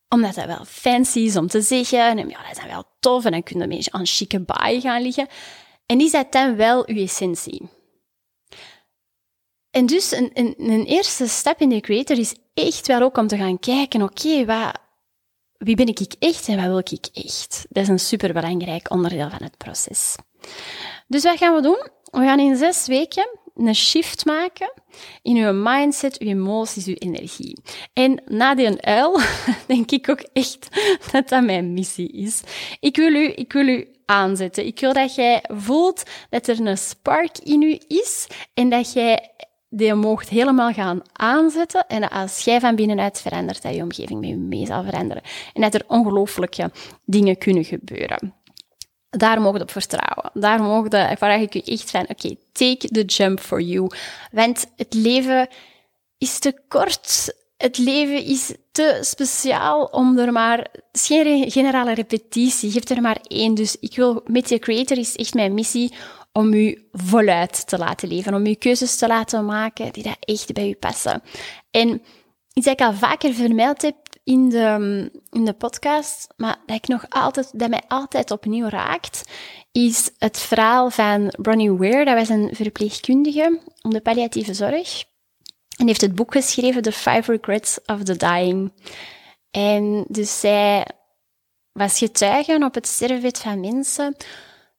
omdat 0.09 0.35
dat 0.35 0.45
wel 0.45 0.65
fancy 0.65 1.19
is 1.19 1.35
om 1.35 1.47
te 1.47 1.61
zeggen. 1.61 2.17
En 2.17 2.29
ja, 2.29 2.37
dat 2.47 2.57
is 2.57 2.71
wel 2.71 2.83
tof. 2.99 3.25
En 3.25 3.31
dan 3.31 3.43
kun 3.43 3.57
je 3.57 3.63
een 3.63 3.69
beetje 3.69 3.91
aan 3.91 4.05
chique 4.05 4.39
baai 4.39 4.81
gaan 4.81 5.01
liggen. 5.01 5.27
En 5.85 5.99
is 5.99 6.11
dat 6.11 6.31
dan 6.31 6.55
wel 6.55 6.87
uw 6.87 7.03
essentie? 7.03 7.69
En 9.79 9.85
dus 9.85 10.11
een, 10.11 10.31
een, 10.33 10.55
een, 10.57 10.85
eerste 10.85 11.27
stap 11.27 11.61
in 11.61 11.69
de 11.69 11.79
creator 11.79 12.17
is 12.17 12.35
echt 12.53 12.87
wel 12.87 13.01
ook 13.01 13.17
om 13.17 13.27
te 13.27 13.37
gaan 13.37 13.59
kijken, 13.59 14.01
oké, 14.01 14.41
okay, 14.41 14.73
wie 15.57 15.75
ben 15.75 15.87
ik 15.87 16.15
echt 16.19 16.47
en 16.47 16.55
wat 16.55 16.65
wil 16.65 16.97
ik 16.97 17.07
echt? 17.13 17.65
Dat 17.69 17.83
is 17.83 17.89
een 17.89 17.99
superbelangrijk 17.99 18.91
onderdeel 18.91 19.29
van 19.29 19.43
het 19.43 19.57
proces. 19.57 20.15
Dus 21.07 21.23
wat 21.23 21.37
gaan 21.37 21.55
we 21.55 21.61
doen? 21.61 21.87
We 22.03 22.25
gaan 22.25 22.39
in 22.39 22.55
zes 22.55 22.87
weken 22.87 23.39
een 23.55 23.75
shift 23.75 24.25
maken 24.25 24.71
in 25.21 25.35
uw 25.35 25.53
mindset, 25.53 26.19
uw 26.19 26.27
emoties, 26.27 26.85
uw 26.85 26.95
energie. 26.97 27.61
En 27.93 28.21
na 28.25 28.55
die 28.55 28.81
uil 28.81 29.19
denk 29.67 29.91
ik 29.91 30.09
ook 30.09 30.23
echt 30.33 30.67
dat 31.11 31.29
dat 31.29 31.43
mijn 31.43 31.73
missie 31.73 32.11
is. 32.11 32.41
Ik 32.79 32.95
wil 32.95 33.13
u, 33.13 33.31
ik 33.35 33.53
wil 33.53 33.67
u 33.67 33.87
aanzetten. 34.05 34.65
Ik 34.65 34.79
wil 34.79 34.93
dat 34.93 35.15
jij 35.15 35.43
voelt 35.47 36.03
dat 36.29 36.47
er 36.47 36.65
een 36.65 36.77
spark 36.77 37.37
in 37.37 37.61
u 37.61 37.79
is 37.87 38.27
en 38.53 38.69
dat 38.69 38.93
jij 38.93 39.31
die 39.69 39.93
moogt 39.93 40.29
helemaal 40.29 40.73
gaan 40.73 41.01
aanzetten. 41.13 41.87
En 41.87 42.09
als 42.09 42.39
jij 42.39 42.59
van 42.59 42.75
binnenuit 42.75 43.21
verandert, 43.21 43.61
dat 43.61 43.75
je 43.75 43.81
omgeving 43.81 44.19
met 44.19 44.29
je 44.29 44.35
mee 44.35 44.65
zal 44.65 44.83
veranderen. 44.83 45.23
En 45.53 45.61
dat 45.61 45.73
er 45.73 45.83
ongelooflijke 45.87 46.71
dingen 47.05 47.37
kunnen 47.37 47.63
gebeuren. 47.63 48.33
Daar 49.09 49.41
mogen 49.41 49.61
op 49.61 49.71
vertrouwen. 49.71 50.31
Daar 50.33 50.61
mogen, 50.61 51.17
vraag 51.17 51.41
ik 51.41 51.55
u 51.55 51.59
echt 51.59 51.91
van, 51.91 52.01
oké, 52.01 52.35
take 52.51 52.87
the 52.87 53.03
jump 53.03 53.39
for 53.39 53.61
you. 53.61 53.87
Want 54.31 54.65
het 54.75 54.93
leven 54.93 55.47
is 56.17 56.39
te 56.39 56.61
kort. 56.67 57.37
Het 57.57 57.77
leven 57.77 58.23
is 58.23 58.53
te 58.71 58.97
speciaal 59.01 59.83
om 59.83 60.17
er 60.17 60.31
maar... 60.31 60.57
Het 60.57 60.85
is 60.91 61.07
geen 61.07 61.51
generale 61.51 61.93
repetitie. 61.93 62.69
Je 62.69 62.73
hebt 62.75 62.89
er 62.89 63.01
maar 63.01 63.19
één. 63.27 63.53
Dus 63.53 63.77
ik 63.79 63.95
wil 63.95 64.21
met 64.25 64.49
je 64.49 64.59
creator 64.59 64.97
is 64.97 65.15
echt 65.15 65.33
mijn 65.33 65.53
missie 65.53 65.93
om 66.31 66.53
u 66.53 66.87
voluit 66.91 67.67
te 67.67 67.77
laten 67.77 68.07
leven, 68.07 68.33
om 68.33 68.45
u 68.45 68.53
keuzes 68.53 68.95
te 68.95 69.07
laten 69.07 69.45
maken 69.45 69.93
die 69.93 70.03
dat 70.03 70.17
echt 70.19 70.53
bij 70.53 70.69
u 70.69 70.73
passen. 70.73 71.21
En 71.71 72.01
iets 72.53 72.65
dat 72.65 72.79
ik 72.79 72.85
al 72.85 72.93
vaker 72.93 73.33
vermeld 73.33 73.81
heb 73.81 73.95
in 74.23 74.49
de, 74.49 75.09
in 75.29 75.45
de 75.45 75.53
podcast, 75.53 76.27
maar 76.37 76.57
dat, 76.65 76.75
ik 76.75 76.87
nog 76.87 77.05
altijd, 77.09 77.59
dat 77.59 77.69
mij 77.69 77.83
altijd 77.87 78.31
opnieuw 78.31 78.67
raakt, 78.67 79.29
is 79.71 80.11
het 80.17 80.37
verhaal 80.37 80.89
van 80.89 81.33
Bronnie 81.41 81.71
Ware. 81.71 82.05
Dat 82.05 82.15
was 82.15 82.29
een 82.29 82.49
verpleegkundige 82.51 83.59
om 83.81 83.93
de 83.93 84.01
palliatieve 84.01 84.53
zorg. 84.53 85.03
En 85.77 85.87
heeft 85.87 86.01
het 86.01 86.15
boek 86.15 86.31
geschreven, 86.31 86.81
The 86.81 86.91
Five 86.91 87.31
Regrets 87.31 87.79
of 87.85 88.03
the 88.03 88.17
Dying. 88.17 88.71
En 89.51 90.05
dus 90.07 90.39
zij 90.39 90.85
was 91.71 91.97
getuige 91.97 92.63
op 92.65 92.73
het 92.73 92.87
sterfbed 92.87 93.37
van 93.37 93.59
mensen 93.59 94.15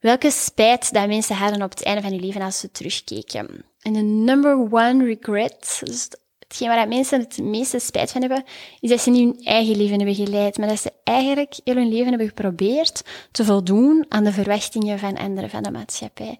welke 0.01 0.31
spijt 0.31 0.93
dat 0.93 1.07
mensen 1.07 1.37
hadden 1.37 1.63
op 1.63 1.71
het 1.71 1.83
einde 1.83 2.03
van 2.03 2.11
hun 2.11 2.21
leven 2.21 2.43
als 2.43 2.59
ze 2.59 2.71
terugkeken. 2.71 3.65
En 3.81 3.93
de 3.93 4.01
number 4.01 4.53
one 4.71 5.05
regret, 5.05 5.81
dus 5.85 6.09
hetgeen 6.39 6.69
waar 6.69 6.89
mensen 6.89 7.21
het 7.21 7.39
meeste 7.39 7.79
spijt 7.79 8.13
van 8.13 8.21
hebben, 8.21 8.45
is 8.81 8.91
dat 8.91 9.01
ze 9.01 9.11
niet 9.11 9.35
hun 9.35 9.45
eigen 9.45 9.77
leven 9.77 9.97
hebben 9.97 10.15
geleid, 10.15 10.59
maar 10.59 10.69
dat 10.69 10.81
ze 10.81 10.93
eigenlijk 11.05 11.55
heel 11.65 11.75
hun 11.75 11.89
leven 11.89 12.09
hebben 12.09 12.29
geprobeerd 12.29 13.03
te 13.31 13.45
voldoen 13.45 14.05
aan 14.09 14.25
de 14.25 14.33
verwachtingen 14.33 14.99
van 14.99 15.19
anderen 15.19 15.51
van 15.51 15.63
de 15.63 15.71
maatschappij. 15.71 16.39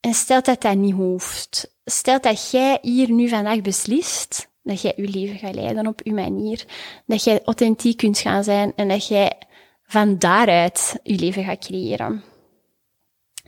En 0.00 0.14
stel 0.14 0.42
dat 0.42 0.60
dat 0.60 0.76
niet 0.76 0.94
hoeft. 0.94 1.76
Stel 1.84 2.20
dat 2.20 2.50
jij 2.50 2.78
hier 2.82 3.10
nu 3.10 3.28
vandaag 3.28 3.60
beslist 3.60 4.50
dat 4.62 4.80
jij 4.80 4.92
je 4.96 5.08
leven 5.08 5.38
gaat 5.38 5.54
leiden 5.54 5.86
op 5.86 6.00
je 6.04 6.12
manier, 6.12 6.64
dat 7.06 7.24
jij 7.24 7.40
authentiek 7.44 7.96
kunt 7.96 8.18
gaan 8.18 8.44
zijn 8.44 8.72
en 8.76 8.88
dat 8.88 9.06
jij 9.06 9.32
van 9.82 10.18
daaruit 10.18 10.96
je 11.02 11.18
leven 11.18 11.44
gaat 11.44 11.64
creëren. 11.64 12.31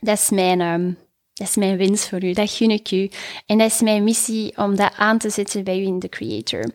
Dat 0.05 0.17
is 0.17 0.29
mijn, 0.29 0.61
ehm, 0.61 0.91
dat 1.33 1.47
is 1.47 1.55
mijn 1.55 1.77
wens 1.77 2.09
voor 2.09 2.23
u. 2.23 2.31
Dat 2.33 2.51
gun 2.51 2.69
ik 2.69 2.91
u. 2.91 3.09
En 3.45 3.57
dat 3.57 3.71
is 3.71 3.81
mijn 3.81 4.03
missie 4.03 4.57
om 4.57 4.75
dat 4.75 4.91
aan 4.97 5.17
te 5.17 5.29
zetten 5.29 5.63
bij 5.63 5.79
u 5.79 5.83
in 5.83 5.99
de 5.99 6.09
Creator. 6.09 6.71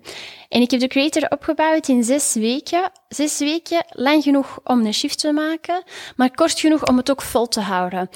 En 0.48 0.60
ik 0.60 0.70
heb 0.70 0.80
de 0.80 0.88
Creator 0.88 1.28
opgebouwd 1.28 1.88
in 1.88 2.04
zes 2.04 2.34
weken. 2.34 2.90
Zes 3.08 3.38
weken, 3.38 3.84
lang 3.88 4.22
genoeg 4.22 4.60
om 4.64 4.86
een 4.86 4.94
shift 4.94 5.18
te 5.18 5.32
maken, 5.32 5.82
maar 6.16 6.34
kort 6.34 6.60
genoeg 6.60 6.86
om 6.86 6.96
het 6.96 7.10
ook 7.10 7.22
vol 7.22 7.48
te 7.48 7.60
houden. 7.60 8.08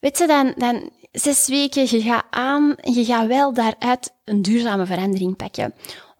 Weet 0.00 0.18
je, 0.18 0.26
dan, 0.26 0.54
dan 0.56 0.90
zes 1.12 1.48
weken, 1.48 1.82
je 1.82 2.02
gaat 2.02 2.24
aan 2.30 2.74
en 2.76 2.92
je 2.92 3.04
gaat 3.04 3.26
wel 3.26 3.52
daaruit 3.52 4.14
een 4.24 4.42
duurzame 4.42 4.86
verandering 4.86 5.36
pakken. 5.36 5.74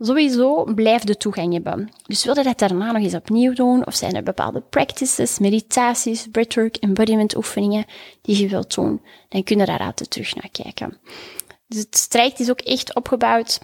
Sowieso 0.05 0.65
blijf 0.65 1.03
de 1.03 1.17
toegang 1.17 1.53
hebben. 1.53 1.91
Dus 2.07 2.25
wil 2.25 2.37
je 2.37 2.43
dat 2.43 2.59
daarna 2.59 2.93
nog 2.93 3.03
eens 3.03 3.15
opnieuw 3.15 3.53
doen? 3.53 3.87
Of 3.87 3.95
zijn 3.95 4.15
er 4.15 4.23
bepaalde 4.23 4.61
practices, 4.61 5.39
meditaties, 5.39 6.27
breathwork, 6.31 6.77
embodiment 6.77 7.37
oefeningen 7.37 7.85
die 8.23 8.39
je 8.39 8.49
wilt 8.49 8.75
doen? 8.75 9.03
Dan 9.29 9.43
kun 9.43 9.59
je 9.59 9.65
daar 9.65 9.79
altijd 9.79 10.11
terug 10.11 10.35
naar 10.35 10.51
kijken. 10.53 10.99
Dus 11.67 11.79
het 11.79 12.11
traject 12.11 12.41
is 12.41 12.51
ook 12.51 12.61
echt 12.61 12.95
opgebouwd 12.95 13.61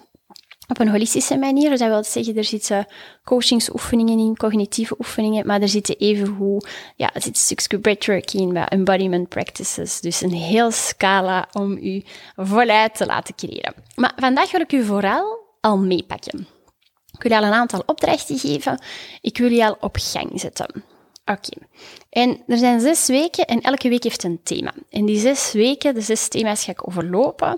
op 0.69 0.81
een 0.81 0.89
holistische 0.89 1.37
manier. 1.37 1.71
Dus 1.71 1.79
dat 1.79 1.89
wil 1.89 2.05
zeggen, 2.05 2.37
er 2.37 2.45
zitten 2.45 2.87
coachingsoefeningen 3.25 4.19
in, 4.19 4.37
cognitieve 4.37 4.95
oefeningen, 4.99 5.47
maar 5.47 5.61
er 5.61 5.69
zitten 5.69 5.97
evengoed, 5.97 6.69
ja, 6.97 7.15
er 7.15 7.23
zit 7.23 7.67
een 7.69 7.81
breathwork 7.81 8.33
in, 8.33 8.57
embodiment 8.57 9.29
practices. 9.29 10.01
Dus 10.01 10.21
een 10.21 10.33
heel 10.33 10.71
scala 10.71 11.49
om 11.53 11.73
u 11.73 12.03
voluit 12.37 12.95
te 12.95 13.07
laten 13.07 13.35
creëren. 13.35 13.75
Maar 13.95 14.13
vandaag 14.17 14.51
wil 14.51 14.61
ik 14.61 14.73
u 14.73 14.85
vooral 14.85 15.47
al 15.61 15.79
meepakken. 15.79 16.47
Ik 17.13 17.23
wil 17.23 17.39
al 17.39 17.45
een 17.45 17.53
aantal 17.53 17.83
opdrachten 17.87 18.39
geven. 18.39 18.83
Ik 19.21 19.39
wil 19.39 19.51
je 19.51 19.67
al 19.67 19.77
op 19.81 19.97
gang 20.01 20.41
zetten. 20.41 20.85
Oké. 21.25 21.59
En 22.11 22.43
er 22.47 22.59
zijn 22.59 22.81
zes 22.81 23.07
weken 23.07 23.47
en 23.47 23.61
elke 23.61 23.89
week 23.89 24.03
heeft 24.03 24.23
een 24.23 24.43
thema. 24.43 24.75
En 24.91 25.05
die 25.05 25.19
zes 25.19 25.53
weken, 25.53 25.95
de 25.95 26.01
zes 26.01 26.29
thema's, 26.29 26.65
ga 26.65 26.71
ik 26.71 26.89
overlopen. 26.89 27.53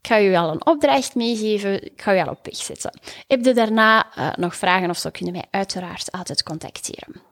Ik 0.00 0.06
ga 0.06 0.16
je 0.16 0.38
al 0.38 0.50
een 0.50 0.66
opdracht 0.66 1.14
meegeven. 1.14 1.84
Ik 1.84 2.02
ga 2.02 2.12
je 2.12 2.24
al 2.24 2.32
op 2.32 2.38
weg 2.42 2.56
zetten. 2.56 3.00
Heb 3.26 3.44
je 3.44 3.54
daarna 3.54 4.16
uh, 4.18 4.34
nog 4.34 4.56
vragen 4.56 4.90
of 4.90 4.98
zo, 4.98 5.10
kun 5.10 5.26
je 5.26 5.32
mij 5.32 5.44
uiteraard 5.50 6.12
altijd 6.12 6.42
contacteren. 6.42 7.22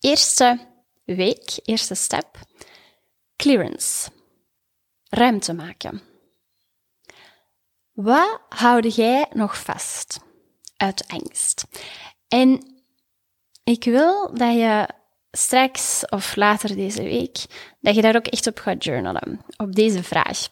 Eerste 0.00 0.58
week, 1.04 1.58
eerste 1.64 1.94
stap. 1.94 2.38
Clearance. 3.36 4.10
Ruimte 5.08 5.52
maken. 5.52 6.07
Wat 8.02 8.40
houd 8.48 8.94
jij 8.94 9.26
nog 9.32 9.58
vast 9.60 10.20
uit 10.76 11.04
angst? 11.06 11.64
En 12.28 12.62
ik 13.64 13.84
wil 13.84 14.34
dat 14.34 14.54
je 14.54 14.88
straks 15.30 16.04
of 16.08 16.36
later 16.36 16.76
deze 16.76 17.02
week, 17.02 17.38
dat 17.80 17.94
je 17.94 18.02
daar 18.02 18.16
ook 18.16 18.26
echt 18.26 18.46
op 18.46 18.58
gaat 18.58 18.84
journalen, 18.84 19.40
op 19.56 19.74
deze 19.74 20.02
vraag. 20.02 20.48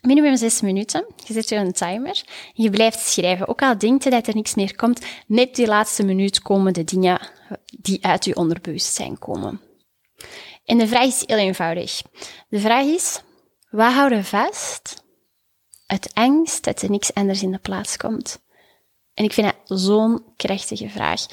Minimum 0.00 0.36
zes 0.36 0.60
minuten. 0.60 1.06
Je 1.26 1.32
zet 1.32 1.48
je 1.48 1.56
een 1.56 1.72
timer. 1.72 2.22
Je 2.52 2.70
blijft 2.70 2.98
schrijven. 2.98 3.48
Ook 3.48 3.62
al 3.62 3.78
denkt 3.78 4.04
je 4.04 4.10
dat 4.10 4.26
er 4.26 4.34
niks 4.34 4.54
meer 4.54 4.76
komt, 4.76 5.04
net 5.26 5.54
die 5.54 5.66
laatste 5.66 6.04
minuut 6.04 6.40
komen 6.40 6.72
de 6.72 6.84
dingen 6.84 7.20
die 7.80 8.04
uit 8.04 8.24
je 8.24 8.36
onderbewustzijn 8.36 9.18
komen. 9.18 9.60
En 10.64 10.78
de 10.78 10.86
vraag 10.86 11.06
is 11.06 11.22
heel 11.26 11.38
eenvoudig. 11.38 12.02
De 12.48 12.60
vraag 12.60 12.84
is, 12.84 13.20
wat 13.70 13.92
hou 13.92 14.14
je 14.14 14.24
vast 14.24 15.01
uit 15.92 16.14
angst 16.14 16.64
dat 16.64 16.82
er 16.82 16.90
niks 16.90 17.14
anders 17.14 17.42
in 17.42 17.50
de 17.50 17.58
plaats 17.58 17.96
komt? 17.96 18.42
En 19.14 19.24
ik 19.24 19.32
vind 19.32 19.52
dat 19.66 19.80
zo'n 19.80 20.24
krachtige 20.36 20.88
vraag. 20.88 21.26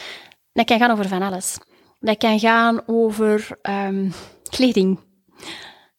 Dat 0.53 0.65
kan 0.65 0.79
gaan 0.79 0.91
over 0.91 1.07
van 1.07 1.21
alles. 1.21 1.57
Dat 1.99 2.17
kan 2.17 2.39
gaan 2.39 2.87
over 2.87 3.59
um, 3.61 4.13
kleding, 4.49 4.99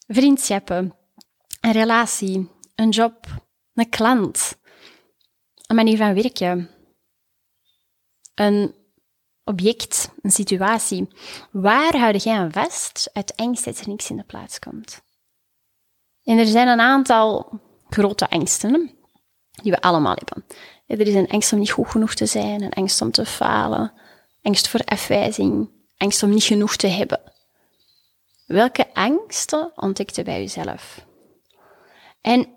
vriendschappen, 0.06 0.94
een 1.60 1.72
relatie, 1.72 2.48
een 2.74 2.88
job, 2.88 3.26
een 3.74 3.88
klant, 3.88 4.56
een 5.66 5.76
manier 5.76 5.96
van 5.96 6.14
werken, 6.14 6.70
een 8.34 8.74
object, 9.44 10.10
een 10.22 10.30
situatie. 10.30 11.08
Waar 11.50 11.96
houd 11.96 12.22
jij 12.22 12.36
aan 12.36 12.52
vast 12.52 13.10
uit 13.12 13.36
angst 13.36 13.64
dat 13.64 13.78
er 13.78 13.88
niks 13.88 14.10
in 14.10 14.16
de 14.16 14.24
plaats 14.24 14.58
komt? 14.58 15.02
En 16.24 16.38
er 16.38 16.46
zijn 16.46 16.68
een 16.68 16.80
aantal 16.80 17.60
grote 17.90 18.30
angsten 18.30 18.90
die 19.62 19.72
we 19.72 19.80
allemaal 19.80 20.14
hebben. 20.14 20.44
Er 20.86 21.00
is 21.06 21.14
een 21.14 21.30
angst 21.30 21.52
om 21.52 21.58
niet 21.58 21.70
goed 21.70 21.88
genoeg 21.88 22.14
te 22.14 22.26
zijn, 22.26 22.62
een 22.62 22.72
angst 22.72 23.02
om 23.02 23.10
te 23.10 23.26
falen, 23.26 23.92
angst 24.42 24.68
voor 24.68 24.80
afwijzing, 24.84 25.70
angst 25.96 26.22
om 26.22 26.30
niet 26.30 26.42
genoeg 26.42 26.76
te 26.76 26.86
hebben. 26.86 27.20
Welke 28.46 28.94
angsten 28.94 29.72
ontdekte 29.76 30.22
bij 30.22 30.40
jezelf? 30.40 31.06
En 32.20 32.48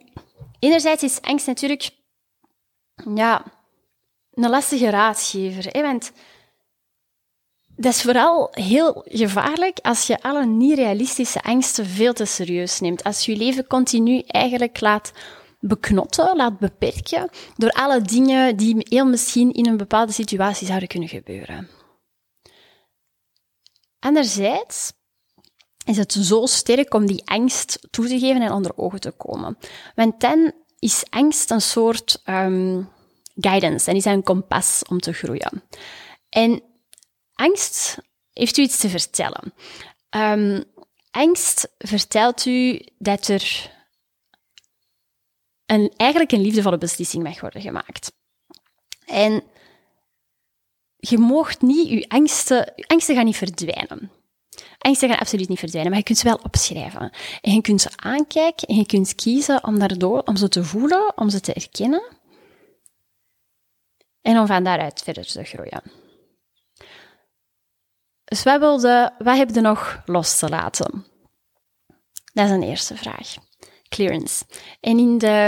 enerzijds 0.59 1.03
is 1.03 1.21
angst 1.21 1.47
natuurlijk 1.47 1.91
ja, 3.15 3.43
een 4.33 4.49
lastige 4.49 4.89
raadgever. 4.89 5.65
Hè? 5.67 5.81
Want 5.81 6.11
dat 7.75 7.93
is 7.93 8.01
vooral 8.01 8.47
heel 8.51 9.05
gevaarlijk 9.05 9.79
als 9.81 10.07
je 10.07 10.21
alle 10.21 10.45
niet-realistische 10.45 11.41
angsten 11.41 11.85
veel 11.85 12.13
te 12.13 12.25
serieus 12.25 12.79
neemt. 12.79 13.03
Als 13.03 13.25
je 13.25 13.31
je 13.31 13.37
leven 13.37 13.67
continu 13.67 14.19
eigenlijk 14.19 14.81
laat 14.81 15.11
beknotten, 15.59 16.35
laat 16.35 16.59
beperken 16.59 17.29
door 17.55 17.71
alle 17.71 18.01
dingen 18.01 18.55
die 18.57 18.75
heel 18.79 19.05
misschien 19.05 19.51
in 19.51 19.67
een 19.67 19.77
bepaalde 19.77 20.11
situatie 20.11 20.67
zouden 20.67 20.87
kunnen 20.87 21.09
gebeuren. 21.09 21.69
Anderzijds 23.99 24.93
is 25.85 25.97
het 25.97 26.13
zo 26.13 26.45
sterk 26.45 26.93
om 26.93 27.05
die 27.05 27.21
angst 27.25 27.87
toe 27.89 28.07
te 28.07 28.19
geven 28.19 28.41
en 28.41 28.51
onder 28.51 28.77
ogen 28.77 28.99
te 28.99 29.11
komen. 29.11 29.57
Want 29.95 30.19
dan 30.21 30.51
is 30.79 31.03
angst 31.09 31.51
een 31.51 31.61
soort 31.61 32.21
um, 32.25 32.89
guidance 33.35 33.89
en 33.89 33.95
is 33.95 34.05
een 34.05 34.23
kompas 34.23 34.81
om 34.89 34.99
te 34.99 35.13
groeien. 35.13 35.63
En 36.29 36.63
angst 37.33 37.97
heeft 38.33 38.57
u 38.57 38.61
iets 38.61 38.77
te 38.77 38.89
vertellen. 38.89 39.53
Um, 40.09 40.63
angst 41.11 41.73
vertelt 41.77 42.45
u 42.45 42.85
dat 42.97 43.27
er 43.27 43.71
een, 45.65 45.93
eigenlijk 45.97 46.31
een 46.31 46.41
liefdevolle 46.41 46.77
beslissing 46.77 47.23
mag 47.23 47.41
worden 47.41 47.61
gemaakt. 47.61 48.11
En 49.05 49.43
je 50.97 51.17
moogt 51.17 51.61
niet, 51.61 51.89
je 51.89 52.09
angsten, 52.09 52.73
je 52.75 52.87
angsten 52.87 53.15
gaan 53.15 53.25
niet 53.25 53.37
verdwijnen. 53.37 54.11
Angsten 54.77 55.09
gaan 55.09 55.19
absoluut 55.19 55.49
niet 55.49 55.59
verdwijnen, 55.59 55.91
maar 55.91 55.99
je 55.99 56.05
kunt 56.05 56.17
ze 56.17 56.27
wel 56.27 56.39
opschrijven. 56.43 57.11
En 57.41 57.53
je 57.53 57.61
kunt 57.61 57.81
ze 57.81 57.89
aankijken 57.95 58.67
en 58.67 58.75
je 58.75 58.85
kunt 58.85 59.15
kiezen 59.15 59.63
om 59.63 59.79
daardoor, 59.79 60.19
om 60.19 60.35
ze 60.35 60.49
te 60.49 60.63
voelen, 60.63 61.17
om 61.17 61.29
ze 61.29 61.39
te 61.39 61.53
erkennen. 61.53 62.03
En 64.21 64.39
om 64.39 64.47
van 64.47 64.63
daaruit 64.63 65.01
verder 65.01 65.25
te 65.25 65.43
groeien. 65.43 66.02
Dus 68.33 68.43
wilde, 68.43 69.13
wat 69.17 69.37
heb 69.37 69.49
je 69.49 69.61
nog 69.61 70.01
los 70.05 70.39
te 70.39 70.49
laten? 70.49 71.05
Dat 72.33 72.45
is 72.45 72.51
een 72.51 72.63
eerste 72.63 72.95
vraag. 72.95 73.35
Clearance. 73.89 74.43
En 74.79 74.99
in 74.99 75.17
de, 75.17 75.47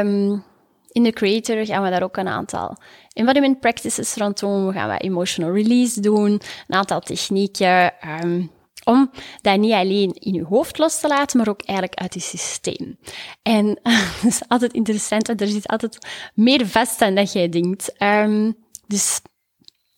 in 0.92 1.04
de 1.04 1.12
Creator 1.12 1.66
gaan 1.66 1.84
we 1.84 1.90
daar 1.90 2.04
ook 2.04 2.18
een 2.18 2.28
aantal 2.28 2.78
embodiment 3.14 3.60
practices 3.60 4.16
rond 4.16 4.40
doen. 4.40 4.68
We 4.68 4.74
gaan 4.74 4.88
wat 4.88 5.02
emotional 5.02 5.54
release 5.54 6.00
doen, 6.00 6.32
een 6.68 6.76
aantal 6.76 7.00
technieken 7.00 7.94
um, 8.24 8.52
om 8.84 9.12
dat 9.42 9.60
niet 9.60 9.74
alleen 9.74 10.14
in 10.14 10.34
je 10.34 10.44
hoofd 10.44 10.78
los 10.78 11.00
te 11.00 11.08
laten, 11.08 11.38
maar 11.38 11.50
ook 11.50 11.62
eigenlijk 11.62 12.00
uit 12.00 12.14
je 12.14 12.20
systeem. 12.20 12.98
En 13.42 13.80
dat 14.22 14.32
is 14.32 14.42
altijd 14.48 14.74
interessant, 14.74 15.28
want 15.28 15.42
er 15.42 15.48
zit 15.48 15.68
altijd 15.68 16.08
meer 16.34 16.68
vast 16.68 17.00
dan 17.00 17.16
dat 17.16 17.32
jij 17.32 17.50
denkt. 17.50 18.02
Um, 18.02 18.56
dus 18.88 19.22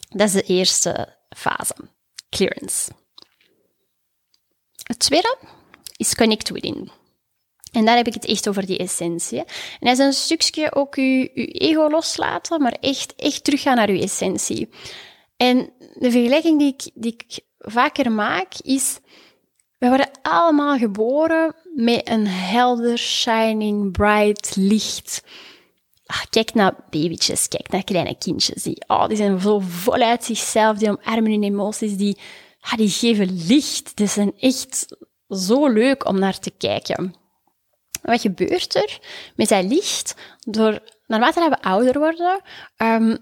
dat 0.09 0.27
is 0.27 0.33
de 0.33 0.41
eerste 0.41 1.15
fase. 1.29 1.75
Clearance. 2.29 2.91
Het 4.83 4.99
tweede 4.99 5.37
is 5.97 6.15
connect 6.15 6.49
within. 6.49 6.91
En 7.71 7.85
daar 7.85 7.95
heb 7.95 8.07
ik 8.07 8.13
het 8.13 8.25
echt 8.25 8.47
over 8.47 8.65
die 8.65 8.77
essentie. 8.77 9.37
En 9.39 9.45
dat 9.79 9.97
is 9.97 10.05
een 10.05 10.13
stukje 10.13 10.75
ook 10.75 10.95
je, 10.95 11.31
ego 11.51 11.89
loslaten, 11.89 12.61
maar 12.61 12.77
echt, 12.79 13.15
echt 13.15 13.43
teruggaan 13.43 13.75
naar 13.75 13.91
je 13.91 14.01
essentie. 14.01 14.69
En 15.37 15.69
de 15.93 16.11
vergelijking 16.11 16.59
die 16.59 16.73
ik, 16.73 16.91
die 16.93 17.15
ik 17.17 17.39
vaker 17.57 18.11
maak 18.11 18.53
is, 18.61 18.99
we 19.77 19.87
worden 19.87 20.09
allemaal 20.21 20.77
geboren 20.77 21.55
met 21.75 22.09
een 22.09 22.27
helder, 22.27 22.97
shining, 22.97 23.91
bright 23.91 24.55
licht. 24.55 25.23
Ach, 26.07 26.29
kijk 26.29 26.53
naar 26.53 26.75
babytjes, 26.89 27.47
kijk 27.47 27.69
naar 27.69 27.83
kleine 27.83 28.17
kindjes. 28.17 28.63
Die, 28.63 28.83
oh, 28.87 29.07
die 29.07 29.17
zijn 29.17 29.39
zo 29.39 29.59
voluit 29.59 30.23
zichzelf, 30.23 30.77
die 30.77 30.89
omarmen 30.89 31.31
hun 31.31 31.43
emoties, 31.43 31.97
die, 31.97 32.17
ah, 32.59 32.73
die 32.73 32.89
geven 32.89 33.45
licht. 33.47 33.95
Die 33.95 34.07
zijn 34.07 34.33
echt 34.39 34.95
zo 35.29 35.67
leuk 35.67 36.05
om 36.07 36.19
naar 36.19 36.39
te 36.39 36.51
kijken. 36.51 37.15
Wat 38.01 38.21
gebeurt 38.21 38.75
er 38.75 38.99
met 39.35 39.49
dat 39.49 39.63
licht? 39.63 40.15
Door, 40.39 40.79
naarmate 41.07 41.49
we 41.49 41.61
ouder 41.61 41.99
worden, 41.99 42.41
um, 42.77 43.17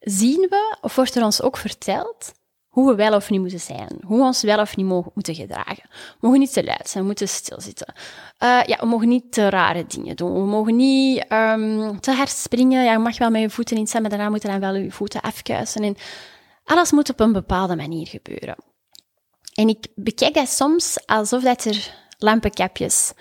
zien 0.00 0.46
we, 0.50 0.76
of 0.80 0.94
wordt 0.96 1.14
er 1.14 1.24
ons 1.24 1.42
ook 1.42 1.56
verteld, 1.56 2.32
hoe 2.76 2.88
we 2.88 2.94
wel 2.94 3.14
of 3.14 3.30
niet 3.30 3.40
moeten 3.40 3.60
zijn. 3.60 3.98
Hoe 4.06 4.18
we 4.18 4.24
ons 4.24 4.42
wel 4.42 4.60
of 4.60 4.76
niet 4.76 4.86
mogen, 4.86 5.10
moeten 5.14 5.34
gedragen. 5.34 5.82
We 5.90 6.16
mogen 6.20 6.38
niet 6.38 6.52
te 6.52 6.64
luid 6.64 6.88
zijn, 6.88 7.02
we 7.02 7.08
moeten 7.08 7.28
stilzitten. 7.28 7.94
Uh, 8.42 8.62
ja, 8.66 8.76
we 8.80 8.86
mogen 8.86 9.08
niet 9.08 9.32
te 9.32 9.48
rare 9.48 9.86
dingen 9.86 10.16
doen. 10.16 10.32
We 10.32 10.46
mogen 10.46 10.76
niet 10.76 11.24
um, 11.32 12.00
te 12.00 12.10
hard 12.10 12.28
springen. 12.28 12.84
Ja, 12.84 12.92
je 12.92 12.98
mag 12.98 13.18
wel 13.18 13.30
met 13.30 13.40
je 13.40 13.50
voeten 13.50 13.76
in 13.76 13.88
maar 13.92 14.10
daarna 14.10 14.28
moeten 14.28 14.50
dan 14.50 14.60
wel 14.60 14.74
je 14.74 14.90
voeten 14.90 15.20
afkuisen. 15.20 15.82
En 15.82 15.96
alles 16.64 16.92
moet 16.92 17.10
op 17.10 17.20
een 17.20 17.32
bepaalde 17.32 17.76
manier 17.76 18.06
gebeuren. 18.06 18.56
En 19.54 19.68
ik 19.68 19.86
bekijk 19.94 20.34
dat 20.34 20.48
soms 20.48 21.06
alsof 21.06 21.42
dat 21.42 21.64
er 21.64 21.94
lampenkapjes 22.18 23.12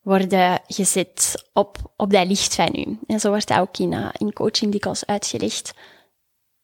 worden 0.00 0.60
gezet 0.66 1.44
op, 1.52 1.92
op 1.96 2.10
dat 2.10 2.26
licht 2.26 2.54
van 2.54 2.74
u. 2.74 2.98
En 3.06 3.20
zo 3.20 3.28
wordt 3.28 3.48
dat 3.48 3.58
ook 3.58 3.78
in, 3.78 3.92
uh, 3.92 4.08
in 4.12 4.32
coaching 4.32 4.72
dikwijls 4.72 5.06
uitgelegd. 5.06 5.72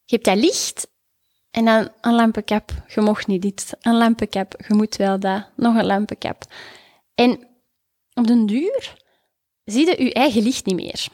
Je 0.05 0.15
hebt 0.15 0.25
dat 0.25 0.37
licht 0.37 0.95
en 1.57 1.65
dan 1.65 1.89
een 2.01 2.15
lampenkap. 2.15 2.73
Je 2.87 3.01
mocht 3.01 3.27
niet 3.27 3.43
dit. 3.43 3.77
Een 3.81 3.97
lampenkap. 3.97 4.55
Je 4.69 4.75
moet 4.75 4.97
wel 4.97 5.21
dat. 5.21 5.49
Nog 5.55 5.75
een 5.75 5.87
lampenkap. 5.87 6.43
En 7.15 7.49
op 8.15 8.27
den 8.27 8.47
duur 8.47 9.03
zie 9.65 9.87
je 9.87 10.05
je 10.05 10.13
eigen 10.13 10.43
licht 10.43 10.67
niet 10.67 10.75
meer. 10.77 11.09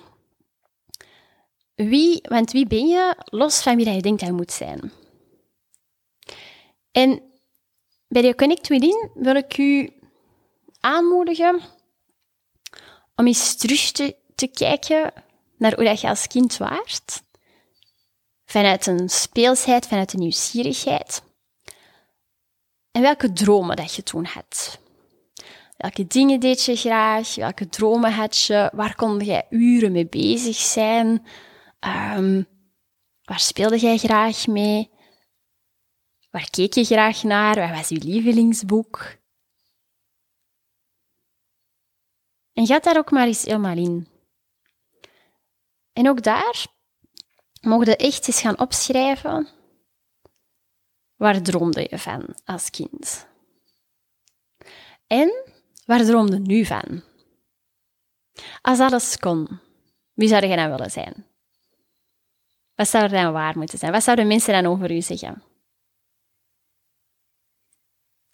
Wie, 1.74 2.20
want 2.28 2.52
wie 2.52 2.66
ben 2.66 2.86
je, 2.86 3.16
los 3.24 3.62
van 3.62 3.76
wie 3.76 3.90
je 3.90 4.02
denkt 4.02 4.20
dat 4.20 4.28
je 4.28 4.34
moet 4.34 4.52
zijn? 4.52 4.92
En 6.90 7.22
bij 8.08 8.22
de 8.22 8.34
Connect 8.34 8.68
Within 8.68 9.10
wil 9.14 9.34
ik 9.34 9.58
u 9.58 9.92
aanmoedigen 10.80 11.60
om 13.16 13.26
eens 13.26 13.56
terug 13.56 13.90
te, 13.90 14.16
kijken 14.52 15.12
naar 15.56 15.74
hoe 15.74 15.84
je 15.84 16.08
als 16.08 16.26
kind 16.26 16.56
waart. 16.56 17.22
Vanuit 18.52 18.86
een 18.86 19.08
speelsheid, 19.08 19.86
vanuit 19.86 20.12
een 20.12 20.18
nieuwsgierigheid. 20.18 21.22
En 22.90 23.02
welke 23.02 23.32
dromen 23.32 23.76
dat 23.76 23.94
je 23.94 24.02
toen 24.02 24.24
had. 24.24 24.80
Welke 25.76 26.06
dingen 26.06 26.40
deed 26.40 26.64
je 26.64 26.76
graag? 26.76 27.34
Welke 27.34 27.68
dromen 27.68 28.12
had 28.12 28.38
je? 28.38 28.70
Waar 28.74 28.94
kon 28.94 29.18
jij 29.18 29.46
uren 29.50 29.92
mee 29.92 30.06
bezig 30.06 30.56
zijn? 30.56 31.26
Um, 32.16 32.46
waar 33.22 33.40
speelde 33.40 33.78
jij 33.78 33.98
graag 33.98 34.46
mee? 34.46 34.90
Waar 36.30 36.50
keek 36.50 36.72
je 36.72 36.84
graag 36.84 37.22
naar? 37.22 37.54
Wat 37.54 37.78
was 37.78 37.88
je 37.88 37.98
lievelingsboek? 37.98 39.16
En 42.52 42.66
ga 42.66 42.78
daar 42.78 42.96
ook 42.96 43.10
maar 43.10 43.26
eens 43.26 43.44
helemaal 43.44 43.76
in. 43.76 44.08
En 45.92 46.08
ook 46.08 46.22
daar 46.22 46.66
mogen 47.62 47.86
je 47.86 47.96
echt 47.96 48.26
eens 48.26 48.40
gaan 48.40 48.58
opschrijven. 48.58 49.48
Waar 51.16 51.42
droomde 51.42 51.86
je 51.90 51.98
van 51.98 52.34
als 52.44 52.70
kind? 52.70 53.26
En 55.06 55.52
waar 55.86 56.04
droomde 56.04 56.38
nu 56.38 56.64
van? 56.64 57.02
Als 58.60 58.78
alles 58.78 59.16
kon, 59.16 59.60
wie 60.12 60.28
zou 60.28 60.46
je 60.46 60.56
dan 60.56 60.70
willen 60.70 60.90
zijn? 60.90 61.26
Wat 62.74 62.88
zou 62.88 63.04
er 63.04 63.10
dan 63.10 63.32
waar 63.32 63.58
moeten 63.58 63.78
zijn? 63.78 63.92
Wat 63.92 64.02
zouden 64.02 64.26
mensen 64.26 64.62
dan 64.62 64.72
over 64.72 64.90
u 64.90 65.02
zeggen? 65.02 65.42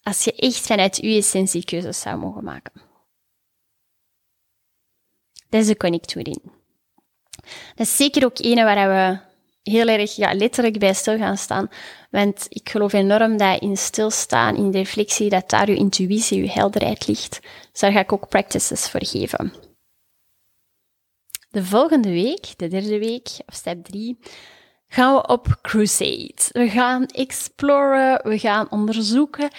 Als 0.02 0.24
je 0.24 0.32
echt 0.32 0.66
vanuit 0.66 0.96
je 0.96 1.16
essentie 1.16 1.64
keuzes 1.64 2.00
zou 2.00 2.18
mogen 2.18 2.44
maken. 2.44 2.82
Dat 5.48 5.60
is 5.60 5.66
de 5.66 5.76
Connect 5.76 6.12
Within. 6.12 6.57
Dat 7.74 7.86
is 7.86 7.96
zeker 7.96 8.24
ook 8.24 8.38
een 8.38 8.64
waar 8.64 8.88
we 8.88 9.26
heel 9.70 9.86
erg 9.86 10.16
ja, 10.16 10.34
letterlijk 10.34 10.78
bij 10.78 10.94
stil 10.94 11.18
gaan 11.18 11.36
staan. 11.36 11.68
Want 12.10 12.46
ik 12.48 12.68
geloof 12.68 12.92
enorm 12.92 13.36
dat 13.36 13.60
in 13.60 13.76
stilstaan, 13.76 14.56
in 14.56 14.70
reflectie, 14.70 15.28
dat 15.28 15.50
daar 15.50 15.70
je 15.70 15.76
intuïtie, 15.76 16.42
je 16.42 16.50
helderheid 16.50 17.06
ligt. 17.06 17.40
Dus 17.72 17.80
daar 17.80 17.92
ga 17.92 18.00
ik 18.00 18.12
ook 18.12 18.28
practices 18.28 18.88
voor 18.88 19.04
geven. 19.04 19.52
De 21.50 21.64
volgende 21.64 22.10
week, 22.10 22.46
de 22.56 22.68
derde 22.68 22.98
week, 22.98 23.28
of 23.46 23.54
step 23.54 23.84
drie, 23.84 24.18
gaan 24.88 25.14
we 25.14 25.26
op 25.26 25.58
crusade. 25.62 26.34
We 26.48 26.68
gaan 26.68 27.06
exploren, 27.06 28.28
we 28.28 28.38
gaan 28.38 28.70
onderzoeken. 28.70 29.50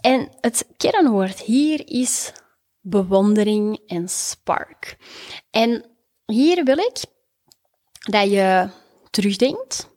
En 0.00 0.28
het 0.40 0.66
kernwoord 0.76 1.40
hier 1.40 1.88
is 1.88 2.32
bewondering 2.80 3.80
en 3.86 4.08
spark. 4.08 4.96
En 5.50 5.84
hier 6.26 6.64
wil 6.64 6.78
ik 6.78 7.02
dat 8.10 8.30
je 8.30 8.68
terugdenkt 9.10 9.90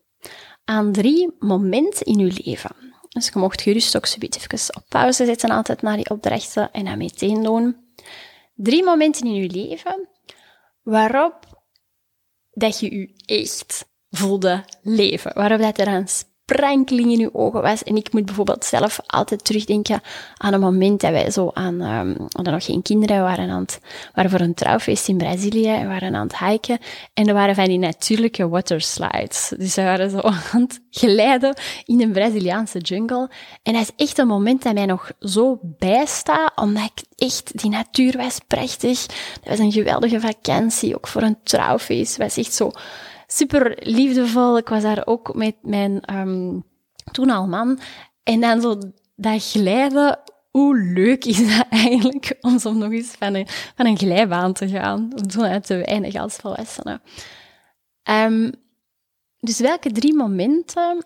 aan 0.63 0.91
drie 0.91 1.36
momenten 1.39 2.06
in 2.06 2.19
je 2.19 2.41
leven. 2.43 2.76
Dus 3.10 3.26
je 3.28 3.39
mocht 3.39 3.62
gerust 3.62 3.95
ook 3.95 4.06
zoiets 4.06 4.38
even 4.38 4.76
op 4.76 4.84
pauze 4.88 5.26
zetten 5.26 5.50
altijd 5.50 5.82
naar 5.82 5.95
die 5.95 6.10
opdrachten 6.10 6.71
en 6.71 6.86
dan 6.86 6.97
meteen 6.97 7.43
doen. 7.43 7.76
Drie 8.56 8.84
momenten 8.84 9.26
in 9.26 9.34
je 9.34 9.50
leven 9.50 10.10
waarop 10.82 11.65
dat 12.52 12.80
je 12.80 12.95
je 12.95 13.13
echt 13.26 13.86
voelde 14.10 14.65
leven. 14.82 15.34
Waarop 15.34 15.60
dat 15.60 15.80
er 15.80 15.88
een 15.88 16.08
sprankeling 16.52 17.12
in 17.12 17.20
je 17.20 17.34
ogen 17.34 17.62
was. 17.62 17.84
En 17.84 17.96
ik 17.96 18.14
moet 18.14 18.26
bijvoorbeeld 18.26 18.66
zelf 18.66 19.00
altijd 19.06 19.46
terugdenken 19.46 20.02
aan 20.38 20.54
een 20.54 20.60
moment 20.60 21.02
dat 21.02 21.12
wij 21.12 21.32
zo 21.32 21.50
aan, 21.54 21.82
um, 21.82 22.14
we 22.14 22.26
hadden 22.30 22.54
nog 22.54 22.66
geen 22.66 22.82
kinderen, 22.82 23.22
waren, 23.22 23.50
aan 23.50 23.62
het, 23.62 23.80
waren 24.14 24.32
voor 24.32 24.40
een 24.40 24.54
trouwfeest 24.54 25.08
in 25.08 25.18
Brazilië 25.18 25.68
en 25.68 25.88
waren 25.88 26.16
aan 26.16 26.28
het 26.28 26.38
hiken. 26.38 26.78
En 27.14 27.28
er 27.28 27.34
waren 27.34 27.56
van 27.56 27.66
die 27.66 27.78
natuurlijke 27.78 28.50
waterslides. 28.50 29.54
Dus 29.58 29.76
we 29.76 29.84
waren 29.84 30.10
zo 30.10 30.20
aan 30.52 30.62
het 30.62 30.82
glijden 30.90 31.56
in 31.86 32.02
een 32.02 32.12
Braziliaanse 32.12 32.80
jungle. 32.80 33.30
En 33.64 33.74
dat 33.74 33.82
is 33.82 34.06
echt 34.06 34.18
een 34.18 34.28
moment 34.28 34.64
dat 34.64 34.74
mij 34.74 34.86
nog 34.86 35.12
zo 35.20 35.60
bijstaat, 35.62 36.52
omdat 36.56 36.92
ik 36.96 37.04
echt, 37.16 37.62
die 37.62 37.70
natuur 37.70 38.18
was 38.18 38.40
prachtig. 38.48 39.06
Dat 39.06 39.48
was 39.50 39.60
een 39.60 39.72
geweldige 39.72 40.20
vakantie, 40.20 40.96
ook 40.96 41.08
voor 41.08 41.22
een 41.22 41.38
trouwfeest. 41.44 42.18
Het 42.18 42.22
was 42.22 42.38
echt 42.46 42.54
zo 42.54 42.72
super 43.32 43.78
liefdevol. 43.80 44.58
Ik 44.58 44.70
was 44.70 44.82
daar 44.84 45.08
ook 45.08 45.36
met 45.36 45.56
mijn 45.62 46.17
um, 46.17 46.63
toen 47.12 47.30
al 47.30 47.48
man. 47.48 47.80
En 48.24 48.41
dan 48.41 48.62
zo 48.62 48.78
dat 49.15 49.44
glijden, 49.44 50.20
hoe 50.50 50.78
leuk 50.78 51.26
is 51.26 51.58
dat 51.58 51.67
eigenlijk 51.70 52.38
om 52.41 52.78
nog 52.78 52.91
eens 52.91 53.12
van 53.12 53.34
een, 53.34 53.48
van 53.76 53.86
een 53.86 53.98
glijbaan 53.98 54.54
te 54.54 54.67
gaan? 54.67 55.10
Toen 55.28 55.44
uit 55.44 55.65
te 55.65 55.78
weinig 55.78 56.15
als 56.15 56.36
volwassene. 56.36 57.02
Um, 58.04 58.52
dus 59.39 59.60
welke 59.60 59.91
drie 59.91 60.13
momenten 60.13 61.06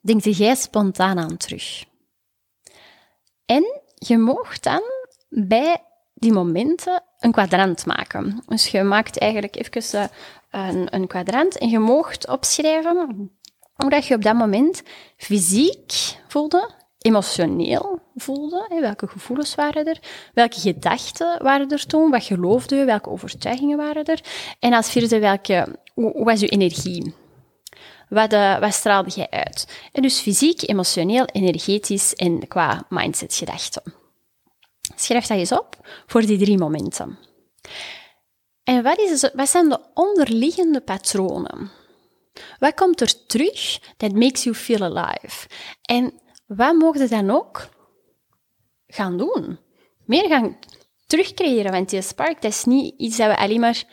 denk 0.00 0.24
jij 0.24 0.54
spontaan 0.54 1.18
aan 1.18 1.36
terug? 1.36 1.84
En 3.46 3.80
je 3.94 4.18
mocht 4.18 4.62
dan 4.62 4.82
bij 5.28 5.82
die 6.14 6.32
momenten 6.32 7.02
een 7.18 7.32
kwadrant 7.32 7.86
maken. 7.86 8.42
Dus 8.46 8.68
je 8.68 8.82
maakt 8.82 9.18
eigenlijk 9.18 9.56
even 9.56 10.10
eh, 10.50 10.68
een, 10.68 10.94
een 10.94 11.06
kwadrant 11.06 11.58
en 11.58 11.68
je 11.68 11.78
moogt 11.78 12.28
opschrijven 12.28 13.30
hoe 13.74 13.90
dat 13.90 14.06
je 14.06 14.14
op 14.14 14.22
dat 14.22 14.34
moment 14.34 14.82
fysiek 15.16 15.92
voelde, 16.28 16.70
emotioneel 16.98 18.00
voelde, 18.16 18.78
welke 18.80 19.06
gevoelens 19.06 19.54
waren 19.54 19.84
er, 19.84 19.98
welke 20.34 20.60
gedachten 20.60 21.42
waren 21.42 21.70
er 21.70 21.86
toen, 21.86 22.10
wat 22.10 22.24
geloofde 22.24 22.76
je, 22.76 22.84
welke 22.84 23.10
overtuigingen 23.10 23.76
waren 23.76 24.04
er, 24.04 24.20
en 24.58 24.72
als 24.72 24.90
vierde, 24.90 25.18
welke, 25.18 25.78
hoe, 25.94 26.24
was 26.24 26.40
je 26.40 26.48
energie? 26.48 27.14
Wat, 28.08 28.32
uh, 28.32 28.58
wat 28.58 28.74
straalde 28.74 29.10
jij 29.10 29.30
uit? 29.30 29.80
En 29.92 30.02
dus 30.02 30.20
fysiek, 30.20 30.68
emotioneel, 30.68 31.24
energetisch 31.24 32.14
en 32.14 32.48
qua 32.48 32.86
mindset 32.88 33.34
gedachten. 33.34 33.97
Schrijf 35.00 35.26
dat 35.26 35.38
eens 35.38 35.52
op 35.52 35.76
voor 36.06 36.20
die 36.20 36.38
drie 36.38 36.58
momenten. 36.58 37.18
En 38.64 38.82
wat, 38.82 38.98
is, 38.98 39.30
wat 39.34 39.48
zijn 39.48 39.68
de 39.68 39.80
onderliggende 39.94 40.80
patronen? 40.80 41.70
Wat 42.58 42.74
komt 42.74 43.00
er 43.00 43.26
terug 43.26 43.78
that 43.96 44.12
makes 44.12 44.42
you 44.42 44.54
feel 44.54 44.82
alive? 44.82 45.48
En 45.82 46.12
wat 46.46 46.74
mogen 46.74 47.00
je 47.00 47.08
dan 47.08 47.30
ook 47.30 47.68
gaan 48.86 49.16
doen? 49.16 49.58
Meer 50.04 50.28
gaan 50.28 50.58
terugcreëren, 51.06 51.72
want 51.72 51.90
die 51.90 52.02
spark, 52.02 52.42
dat 52.42 52.52
is 52.52 52.64
niet 52.64 52.94
iets 52.96 53.16
dat 53.16 53.26
we 53.26 53.36
alleen 53.36 53.60
maar 53.60 53.84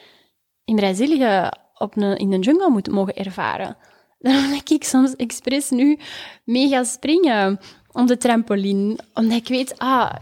in 0.65 0.75
Brazilië 0.75 1.49
op 1.73 1.97
een, 1.97 2.17
in 2.17 2.29
de 2.29 2.39
jungle 2.39 2.69
moeten 2.69 2.93
mogen 2.93 3.15
ervaren. 3.15 3.77
Daarom 4.19 4.51
dat 4.51 4.69
ik 4.69 4.83
soms 4.83 5.15
expres 5.15 5.69
nu 5.69 5.99
mee 6.43 6.69
ga 6.69 6.83
springen 6.83 7.59
op 7.91 8.07
de 8.07 8.17
trampoline, 8.17 8.97
omdat 9.13 9.37
ik 9.37 9.47
weet, 9.47 9.77
ah, 9.77 10.15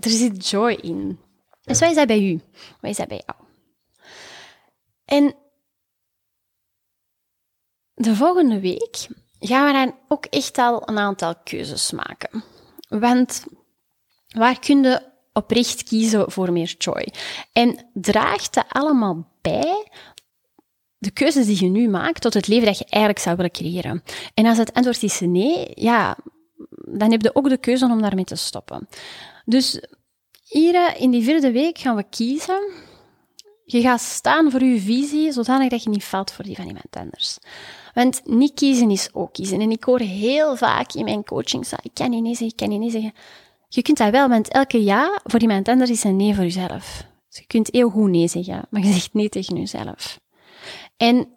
er 0.00 0.10
zit 0.10 0.48
joy 0.48 0.72
in. 0.72 1.18
Dus 1.62 1.80
is 1.80 1.94
dat 1.94 2.06
bij 2.06 2.22
u? 2.22 2.40
Wat 2.80 2.90
is 2.90 2.96
dat 2.96 3.08
bij 3.08 3.22
jou? 3.26 3.38
En 5.04 5.34
de 7.94 8.16
volgende 8.16 8.60
week 8.60 9.06
gaan 9.38 9.66
we 9.66 9.72
dan 9.72 9.94
ook 10.08 10.24
echt 10.24 10.58
al 10.58 10.88
een 10.88 10.98
aantal 10.98 11.34
keuzes 11.44 11.90
maken. 11.90 12.44
Want 12.88 13.44
waar 14.28 14.58
kun 14.58 14.82
je 14.82 15.02
oprecht 15.32 15.82
kiezen 15.82 16.30
voor 16.30 16.52
meer 16.52 16.74
joy? 16.78 17.12
En 17.52 17.86
draagt 17.92 18.54
dat 18.54 18.64
allemaal 18.68 19.28
bij 19.40 19.88
de 20.98 21.10
keuzes 21.10 21.46
die 21.46 21.64
je 21.64 21.70
nu 21.70 21.88
maakt 21.88 22.20
tot 22.20 22.34
het 22.34 22.46
leven 22.46 22.66
dat 22.66 22.78
je 22.78 22.84
eigenlijk 22.84 23.22
zou 23.22 23.36
willen 23.36 23.50
creëren? 23.50 24.02
En 24.34 24.46
als 24.46 24.58
het 24.58 24.72
antwoord 24.72 25.02
is 25.02 25.20
nee, 25.20 25.72
ja, 25.74 26.16
dan 26.84 27.10
heb 27.10 27.22
je 27.22 27.34
ook 27.34 27.48
de 27.48 27.58
keuze 27.58 27.84
om 27.84 28.00
daarmee 28.00 28.24
te 28.24 28.36
stoppen. 28.36 28.88
Dus 29.44 29.80
hier 30.44 30.96
in 30.96 31.10
die 31.10 31.22
vierde 31.22 31.52
week 31.52 31.78
gaan 31.78 31.96
we 31.96 32.04
kiezen. 32.10 32.72
Je 33.64 33.80
gaat 33.80 34.00
staan 34.00 34.50
voor 34.50 34.62
je 34.62 34.80
visie, 34.80 35.32
zodanig 35.32 35.68
dat 35.68 35.82
je 35.82 35.90
niet 35.90 36.04
valt 36.04 36.32
voor 36.32 36.44
die 36.44 36.56
van 36.56 36.66
iemand 36.66 36.96
anders. 36.96 37.38
Want 37.94 38.20
niet 38.24 38.54
kiezen 38.54 38.90
is 38.90 39.08
ook 39.12 39.32
kiezen. 39.32 39.60
En 39.60 39.70
ik 39.70 39.84
hoor 39.84 40.00
heel 40.00 40.56
vaak 40.56 40.92
in 40.92 41.04
mijn 41.04 41.24
coaching, 41.24 41.66
ik 41.82 41.94
kan 41.94 42.10
niet 42.10 42.26
zeggen, 42.26 42.46
ik 42.46 42.56
kan 42.56 42.68
niet 42.68 42.80
nee 42.80 42.90
zeggen. 42.90 43.12
Je 43.68 43.82
kunt 43.82 43.98
dat 43.98 44.10
wel, 44.10 44.28
want 44.28 44.48
elke 44.48 44.84
ja 44.84 45.20
voor 45.24 45.40
iemand 45.40 45.68
anders 45.68 45.90
is 45.90 46.04
een 46.04 46.16
nee 46.16 46.34
voor 46.34 46.44
jezelf. 46.44 47.04
Dus 47.28 47.38
je 47.38 47.46
kunt 47.46 47.68
heel 47.70 47.88
goed 47.88 48.10
nee 48.10 48.28
zeggen, 48.28 48.66
maar 48.70 48.82
je 48.82 48.92
zegt 48.92 49.14
nee 49.14 49.28
tegen 49.28 49.56
jezelf. 49.56 50.20
En 50.96 51.28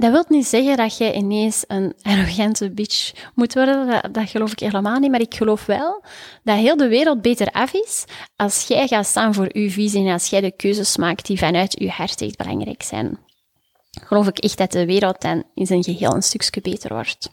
dat 0.00 0.10
wil 0.10 0.24
niet 0.28 0.46
zeggen 0.46 0.76
dat 0.76 0.96
je 0.96 1.12
ineens 1.12 1.64
een 1.66 1.94
arrogante 2.02 2.70
bitch 2.70 3.12
moet 3.34 3.54
worden. 3.54 3.86
Dat, 3.86 4.14
dat, 4.14 4.30
geloof 4.30 4.52
ik 4.52 4.58
helemaal 4.58 4.98
niet. 4.98 5.10
Maar 5.10 5.20
ik 5.20 5.34
geloof 5.34 5.66
wel 5.66 6.04
dat 6.42 6.56
heel 6.56 6.76
de 6.76 6.88
wereld 6.88 7.22
beter 7.22 7.50
af 7.50 7.72
is 7.72 8.04
als 8.36 8.66
jij 8.66 8.86
gaat 8.86 9.06
staan 9.06 9.34
voor 9.34 9.58
je 9.58 9.70
visie 9.70 10.06
en 10.06 10.12
als 10.12 10.30
jij 10.30 10.40
de 10.40 10.56
keuzes 10.56 10.96
maakt 10.96 11.26
die 11.26 11.38
vanuit 11.38 11.74
je 11.78 11.90
hart 11.90 12.20
echt 12.20 12.36
belangrijk 12.36 12.82
zijn. 12.82 13.18
Geloof 13.90 14.26
ik 14.26 14.38
echt 14.38 14.58
dat 14.58 14.72
de 14.72 14.86
wereld 14.86 15.20
dan 15.20 15.44
in 15.54 15.66
zijn 15.66 15.84
geheel 15.84 16.14
een 16.14 16.22
stukje 16.22 16.60
beter 16.60 16.94
wordt. 16.94 17.30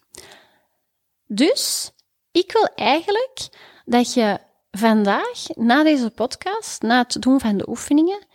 Dus, 1.26 1.92
ik 2.32 2.52
wil 2.52 2.70
eigenlijk 2.76 3.48
dat 3.86 4.14
je 4.14 4.40
vandaag, 4.72 5.44
na 5.56 5.84
deze 5.84 6.10
podcast, 6.10 6.82
na 6.82 6.98
het 6.98 7.22
doen 7.22 7.40
van 7.40 7.58
de 7.58 7.70
oefeningen, 7.70 8.27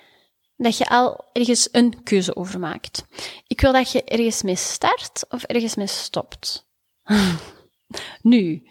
dat 0.62 0.76
je 0.76 0.88
al 0.88 1.24
ergens 1.32 1.68
een 1.72 2.02
keuze 2.02 2.36
over 2.36 2.60
maakt. 2.60 3.04
Ik 3.46 3.60
wil 3.60 3.72
dat 3.72 3.92
je 3.92 4.04
ergens 4.04 4.42
mee 4.42 4.56
start 4.56 5.24
of 5.28 5.42
ergens 5.42 5.74
mee 5.74 5.86
stopt. 5.86 6.66
nu, 8.22 8.68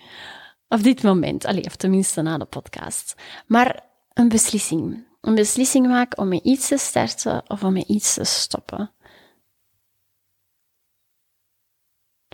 op 0.68 0.84
dit 0.84 1.04
moment, 1.04 1.46
allee, 1.46 1.66
of 1.66 1.76
tenminste 1.76 2.22
na 2.22 2.38
de 2.38 2.46
podcast. 2.46 3.16
Maar 3.48 3.84
een 4.14 4.30
beslissing. 4.30 5.08
Een 5.22 5.36
beslissing 5.36 5.88
maken 5.88 6.18
om 6.18 6.28
met 6.28 6.44
iets 6.44 6.68
te 6.68 6.78
starten 6.78 7.50
of 7.50 7.64
om 7.64 7.74
met 7.74 7.88
iets 7.88 8.14
te 8.14 8.24
stoppen. 8.24 8.94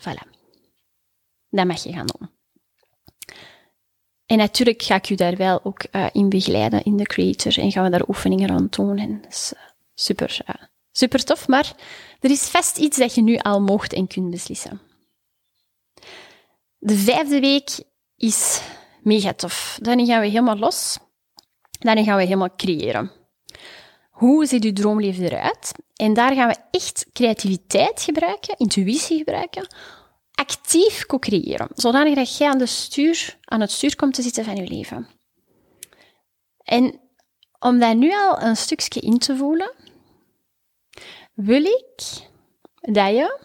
Voilà. 0.02 0.36
Dat 1.50 1.66
mag 1.66 1.84
je 1.84 1.94
gaan 1.94 2.06
doen. 2.06 2.37
En 4.28 4.38
natuurlijk 4.38 4.82
ga 4.82 4.96
ik 4.96 5.10
u 5.10 5.16
daar 5.16 5.36
wel 5.36 5.60
ook 5.64 5.86
uh, 5.92 6.08
in 6.12 6.30
begeleiden 6.30 6.84
in 6.84 6.98
de 6.98 7.04
creator 7.04 7.60
en 7.60 7.72
gaan 7.72 7.84
we 7.84 7.90
daar 7.90 8.08
oefeningen 8.08 8.50
aan 8.50 8.68
doen. 8.70 8.98
En 8.98 9.22
dat 9.22 9.32
is 9.32 9.52
uh, 9.56 9.62
super, 9.94 10.40
uh, 10.48 10.56
super 10.92 11.24
tof, 11.24 11.48
maar 11.48 11.74
er 12.20 12.30
is 12.30 12.48
vast 12.48 12.78
iets 12.78 12.98
dat 12.98 13.16
je 13.16 13.22
nu 13.22 13.38
al 13.38 13.62
mocht 13.62 13.94
en 13.94 14.08
kunt 14.08 14.30
beslissen. 14.30 14.82
De 16.78 16.96
vijfde 16.96 17.40
week 17.40 17.70
is 18.16 18.62
mega 19.02 19.34
tof. 19.34 19.80
Dan 19.82 20.06
gaan 20.06 20.22
we 20.22 20.28
helemaal 20.28 20.58
los. 20.58 20.98
Dan 21.80 22.04
gaan 22.04 22.18
we 22.18 22.24
helemaal 22.24 22.56
creëren. 22.56 23.12
Hoe 24.10 24.46
ziet 24.46 24.64
uw 24.64 24.74
droomleven 24.74 25.24
eruit? 25.24 25.72
En 25.96 26.14
daar 26.14 26.34
gaan 26.34 26.48
we 26.48 26.56
echt 26.72 27.06
creativiteit 27.14 28.02
gebruiken, 28.02 28.58
intuïtie 28.58 29.18
gebruiken, 29.18 29.68
actief 30.40 31.06
co-creëren, 31.06 31.68
zodanig 31.76 32.16
dat 32.16 32.38
jij 32.38 32.50
aan, 32.50 32.68
stuur, 32.68 33.38
aan 33.44 33.62
het 33.62 33.72
stuur 33.72 33.96
komt 33.96 34.14
te 34.14 34.22
zitten 34.22 34.46
van 34.46 34.56
je 34.56 34.68
leven. 34.68 35.08
En 36.64 37.00
om 37.60 37.80
dat 37.80 37.96
nu 37.96 38.12
al 38.14 38.42
een 38.42 38.58
stukje 38.58 39.00
in 39.00 39.18
te 39.18 39.36
voelen, 39.36 39.72
wil 41.34 41.64
ik 41.64 42.02
dat 42.82 43.10
je 43.10 43.40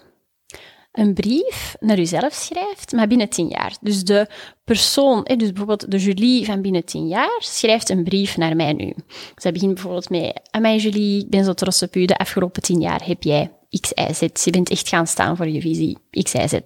een 0.93 1.15
brief 1.15 1.77
naar 1.81 1.97
jezelf 1.97 2.35
schrijft, 2.35 2.93
maar 2.93 3.09
binnen 3.09 3.29
tien 3.29 3.49
jaar. 3.49 3.77
Dus 3.81 4.05
de 4.05 4.29
persoon, 4.65 5.23
dus 5.23 5.49
bijvoorbeeld 5.49 5.91
de 5.91 5.99
Julie 5.99 6.45
van 6.45 6.63
binnen 6.63 6.85
tien 6.85 7.09
jaar, 7.09 7.39
schrijft 7.39 7.89
een 7.89 8.05
brief 8.05 8.37
naar 8.37 8.57
mij 8.57 8.73
nu. 8.73 8.95
Ze 9.37 9.53
begint 9.53 9.75
bijvoorbeeld 9.75 10.11
met, 10.11 10.41
mij 10.61 10.77
Julie, 10.77 11.23
ik 11.23 11.31
ben 11.31 11.45
zo 11.45 11.53
trots 11.53 11.83
op 11.83 11.97
u, 11.97 12.05
de 12.05 12.19
afgelopen 12.19 12.63
tien 12.63 12.81
jaar 12.81 13.07
heb 13.07 13.23
jij 13.23 13.51
X, 13.81 13.93
Y. 14.21 14.29
Je 14.45 14.51
bent 14.51 14.71
echt 14.71 14.89
gaan 14.89 15.07
staan 15.07 15.37
voor 15.37 15.49
je 15.49 15.61
visie. 15.61 15.99
X, 16.11 16.33
Y, 16.33 16.49
Z. 16.49 16.59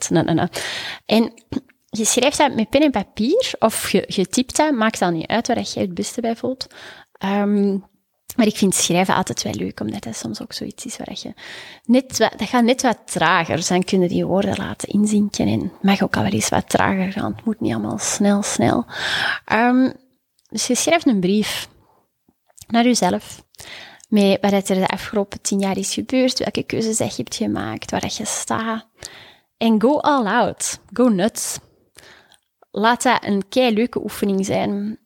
En 1.07 1.33
je 1.90 2.05
schrijft 2.05 2.38
dat 2.38 2.55
met 2.55 2.71
pen 2.71 2.83
en 2.83 2.90
papier, 2.90 3.53
of 3.59 3.90
je, 3.90 4.05
je 4.07 4.27
typt 4.27 4.57
dat, 4.57 4.73
maakt 4.73 4.99
dat 4.99 5.12
niet 5.12 5.27
uit 5.27 5.47
waar 5.47 5.61
jij 5.61 5.83
het 5.83 5.95
beste 5.95 6.21
bij 6.21 6.37
voelt. 6.37 6.66
Um, 7.25 7.85
maar 8.37 8.47
ik 8.47 8.57
vind 8.57 8.75
schrijven 8.75 9.14
altijd 9.14 9.42
wel 9.42 9.55
leuk, 9.55 9.81
omdat 9.81 10.03
dat 10.03 10.16
soms 10.16 10.42
ook 10.42 10.53
zoiets 10.53 10.87
is 10.87 10.97
waar 10.97 11.16
je 11.23 11.35
net 11.85 12.16
dat 12.16 12.49
gaat 12.49 12.64
net 12.64 12.83
wat 12.83 12.99
trager. 13.05 13.66
Dan 13.69 13.85
kunnen 13.85 14.09
die 14.09 14.27
woorden 14.27 14.57
laten 14.57 14.88
inzinken 14.88 15.47
en 15.47 15.73
mag 15.83 16.03
ook 16.03 16.16
al 16.16 16.23
wel 16.23 16.33
eens 16.33 16.49
wat 16.49 16.69
trager 16.69 17.12
gaan. 17.12 17.33
Het 17.37 17.45
moet 17.45 17.61
niet 17.61 17.73
allemaal 17.73 17.99
snel, 17.99 18.42
snel. 18.42 18.85
Um, 19.53 19.92
dus 20.49 20.66
je 20.66 20.75
schrijft 20.75 21.07
een 21.07 21.21
brief 21.21 21.69
naar 22.66 22.85
jezelf 22.85 23.45
met 24.17 24.41
wat 24.41 24.69
er 24.69 24.77
de 24.77 24.89
afgelopen 24.89 25.41
tien 25.41 25.59
jaar 25.59 25.77
is 25.77 25.95
gebeurd, 25.95 26.39
welke 26.39 26.63
keuzes 26.63 26.99
je 26.99 27.13
hebt 27.17 27.35
gemaakt, 27.35 27.91
waar 27.91 28.13
je 28.17 28.25
staat. 28.25 28.87
En 29.57 29.81
go 29.81 29.99
all 29.99 30.27
out. 30.27 30.81
Go 30.93 31.09
nuts. 31.09 31.59
Laat 32.71 33.03
dat 33.03 33.25
een 33.25 33.49
kei 33.49 33.75
leuke 33.75 34.03
oefening 34.03 34.47
zijn. 34.47 34.99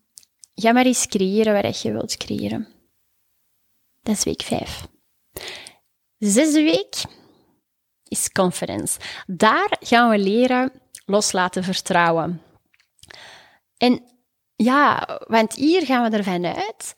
Ga 0.55 0.73
maar 0.73 0.85
eens 0.85 1.07
creëren 1.07 1.63
wat 1.63 1.83
je 1.83 1.93
wilt 1.93 2.17
creëren. 2.17 2.69
Dat 4.01 4.17
is 4.17 4.25
week 4.25 4.43
5. 4.43 4.87
Zesde 6.19 6.63
week 6.63 6.95
is 8.09 8.33
confidence. 8.33 8.99
Daar 9.27 9.77
gaan 9.81 10.11
we 10.11 10.19
leren 10.19 10.73
loslaten 11.05 11.65
vertrouwen. 11.65 12.43
En 13.77 14.03
ja, 14.57 15.21
want 15.27 15.55
hier 15.55 15.87
gaan 15.87 16.11
we 16.11 16.17
ervan 16.17 16.45
uit 16.45 16.95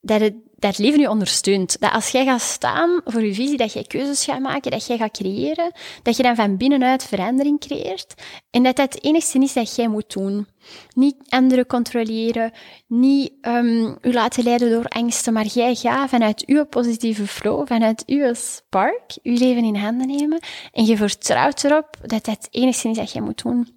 dat 0.00 0.20
het, 0.20 0.34
dat 0.64 0.78
leven 0.78 1.00
je 1.00 1.10
ondersteunt. 1.10 1.80
Dat 1.80 1.92
als 1.92 2.08
jij 2.08 2.24
gaat 2.24 2.40
staan 2.40 3.00
voor 3.04 3.24
je 3.24 3.34
visie, 3.34 3.56
dat 3.56 3.72
jij 3.72 3.84
keuzes 3.84 4.24
gaat 4.24 4.40
maken, 4.40 4.70
dat 4.70 4.86
jij 4.86 4.96
gaat 4.96 5.10
creëren, 5.10 5.72
dat 6.02 6.16
je 6.16 6.22
dan 6.22 6.36
van 6.36 6.56
binnenuit 6.56 7.04
verandering 7.04 7.60
creëert. 7.60 8.14
En 8.50 8.62
dat 8.62 8.76
dat 8.76 8.94
het 8.94 9.04
enigste 9.04 9.38
is 9.38 9.52
dat 9.52 9.74
jij 9.74 9.88
moet 9.88 10.12
doen. 10.12 10.46
Niet 10.94 11.16
anderen 11.28 11.66
controleren, 11.66 12.52
niet 12.86 13.32
um, 13.42 13.96
u 14.02 14.12
laten 14.12 14.44
leiden 14.44 14.70
door 14.70 14.88
angsten, 14.88 15.32
maar 15.32 15.46
jij 15.46 15.74
gaat 15.74 16.08
vanuit 16.08 16.46
uw 16.46 16.64
positieve 16.64 17.26
flow, 17.26 17.66
vanuit 17.66 18.02
uw 18.06 18.34
spark, 18.34 19.18
je 19.22 19.32
leven 19.32 19.64
in 19.64 19.76
handen 19.76 20.06
nemen. 20.06 20.40
En 20.72 20.84
je 20.84 20.96
vertrouwt 20.96 21.64
erop 21.64 21.88
dat 22.00 22.24
dat 22.24 22.26
het 22.26 22.48
enigste 22.50 22.88
is 22.88 22.96
dat 22.96 23.12
jij 23.12 23.22
moet 23.22 23.42
doen. 23.42 23.68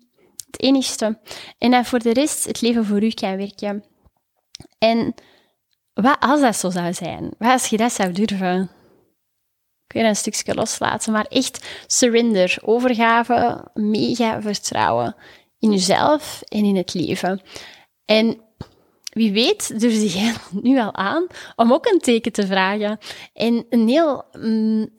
Het 0.45 0.62
enigste. 0.62 1.19
En 1.58 1.71
dat 1.71 1.88
voor 1.88 2.00
de 2.00 2.13
rest 2.13 2.45
het 2.45 2.62
leven 2.62 2.86
voor 2.86 3.04
u 3.04 3.10
kan 3.10 3.38
werken. 3.38 3.84
En 4.78 5.15
wat 6.01 6.17
als 6.19 6.41
dat 6.41 6.55
zo 6.55 6.69
zou 6.69 6.93
zijn? 6.93 7.31
Wat 7.38 7.51
als 7.51 7.67
je 7.67 7.77
dat 7.77 7.91
zou 7.91 8.12
durven? 8.12 8.69
Kun 9.88 10.01
je 10.01 10.07
een 10.07 10.15
stukje 10.15 10.53
loslaten, 10.53 11.12
maar 11.12 11.25
echt 11.25 11.67
surrender, 11.88 12.57
overgave, 12.62 13.67
mega 13.73 14.41
vertrouwen 14.41 15.15
in 15.60 15.71
jezelf 15.71 16.41
en 16.47 16.65
in 16.65 16.75
het 16.75 16.93
leven. 16.93 17.41
En 18.05 18.41
wie 19.13 19.31
weet 19.31 19.79
durf 19.79 20.13
jij 20.13 20.33
nu 20.62 20.79
al 20.79 20.95
aan 20.95 21.27
om 21.55 21.73
ook 21.73 21.86
een 21.86 21.99
teken 21.99 22.31
te 22.31 22.47
vragen. 22.47 22.97
En 23.33 23.65
een 23.69 23.88
heel 23.88 24.25
mm, 24.31 24.89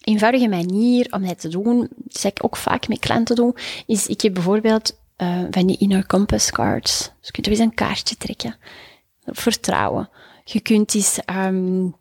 eenvoudige 0.00 0.48
manier 0.48 1.06
om 1.10 1.26
dat 1.26 1.40
te 1.40 1.48
doen, 1.48 1.88
dat 1.96 2.24
ik 2.24 2.44
ook 2.44 2.56
vaak 2.56 2.88
met 2.88 2.98
klanten 2.98 3.36
doe, 3.36 3.54
is 3.86 4.06
ik 4.06 4.20
heb 4.20 4.34
bijvoorbeeld 4.34 4.98
uh, 5.18 5.44
van 5.50 5.66
die 5.66 5.78
inner 5.78 6.06
compass 6.06 6.50
cards. 6.50 6.98
Dus 6.98 7.26
je 7.26 7.32
kunt 7.32 7.46
er 7.46 7.52
eens 7.52 7.60
een 7.60 7.74
kaartje 7.74 8.16
trekken. 8.16 8.56
Vertrouwen. 9.24 10.10
Je 10.50 10.60
kunt 10.60 10.94
eens 10.94 11.18
um, 11.30 11.96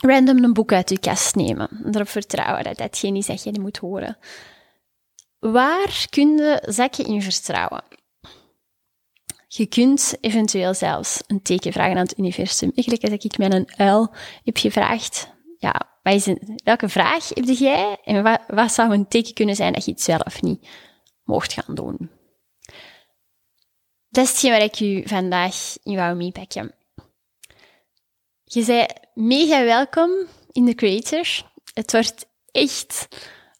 random 0.00 0.44
een 0.44 0.52
boek 0.52 0.72
uit 0.72 0.90
je 0.90 0.98
kast 0.98 1.34
nemen. 1.34 1.90
Erop 1.92 2.08
vertrouwen 2.08 2.64
dat 2.64 2.76
dat 2.76 2.98
geen 2.98 3.16
is 3.16 3.26
dat 3.26 3.42
je 3.42 3.60
moet 3.60 3.76
horen. 3.76 4.18
Waar 5.38 6.06
kun 6.10 6.36
je 6.36 6.62
zakken 6.66 7.04
in 7.04 7.22
vertrouwen? 7.22 7.84
Je 9.48 9.66
kunt 9.66 10.16
eventueel 10.20 10.74
zelfs 10.74 11.22
een 11.26 11.42
teken 11.42 11.72
vragen 11.72 11.96
aan 11.96 12.02
het 12.02 12.18
universum. 12.18 12.72
Eigenlijk 12.74 13.04
als 13.04 13.24
ik 13.24 13.38
met 13.38 13.52
een 13.52 13.72
uil 13.76 14.14
heb 14.44 14.56
gevraagd, 14.56 15.32
ja, 15.58 16.00
welke 16.64 16.88
vraag 16.88 17.28
heb 17.28 17.44
jij 17.44 17.98
en 18.04 18.22
wat, 18.22 18.40
wat 18.46 18.72
zou 18.72 18.92
een 18.92 19.08
teken 19.08 19.34
kunnen 19.34 19.56
zijn 19.56 19.72
dat 19.72 19.84
je 19.84 19.90
het 19.90 20.02
zelf 20.02 20.42
niet 20.42 20.68
mocht 21.24 21.52
gaan 21.52 21.74
doen? 21.74 22.10
Dat 24.08 24.24
is 24.24 24.30
hetgeen 24.30 24.50
waar 24.50 24.62
ik 24.62 24.80
u 24.80 25.08
vandaag 25.08 25.76
in 25.82 25.96
wou 25.96 26.16
meepakken. 26.16 26.74
Je 28.54 28.62
zei 28.62 28.86
mega 29.14 29.64
welkom 29.64 30.10
in 30.50 30.64
de 30.64 30.74
Creator. 30.74 31.26
Het 31.74 31.92
wordt 31.92 32.26
echt 32.50 33.08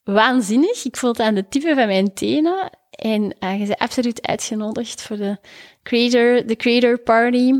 waanzinnig. 0.04 0.84
Ik 0.84 0.96
voel 0.96 1.10
het 1.10 1.20
aan 1.20 1.34
de 1.34 1.48
tippen 1.48 1.74
van 1.74 1.86
mijn 1.86 2.14
tenen. 2.14 2.70
En 2.90 3.36
uh, 3.40 3.60
je 3.60 3.66
bent 3.66 3.78
absoluut 3.78 4.26
uitgenodigd 4.26 5.02
voor 5.02 5.16
de 5.16 5.38
Creator, 5.82 6.46
de 6.46 6.56
Creator 6.56 6.98
Party. 6.98 7.52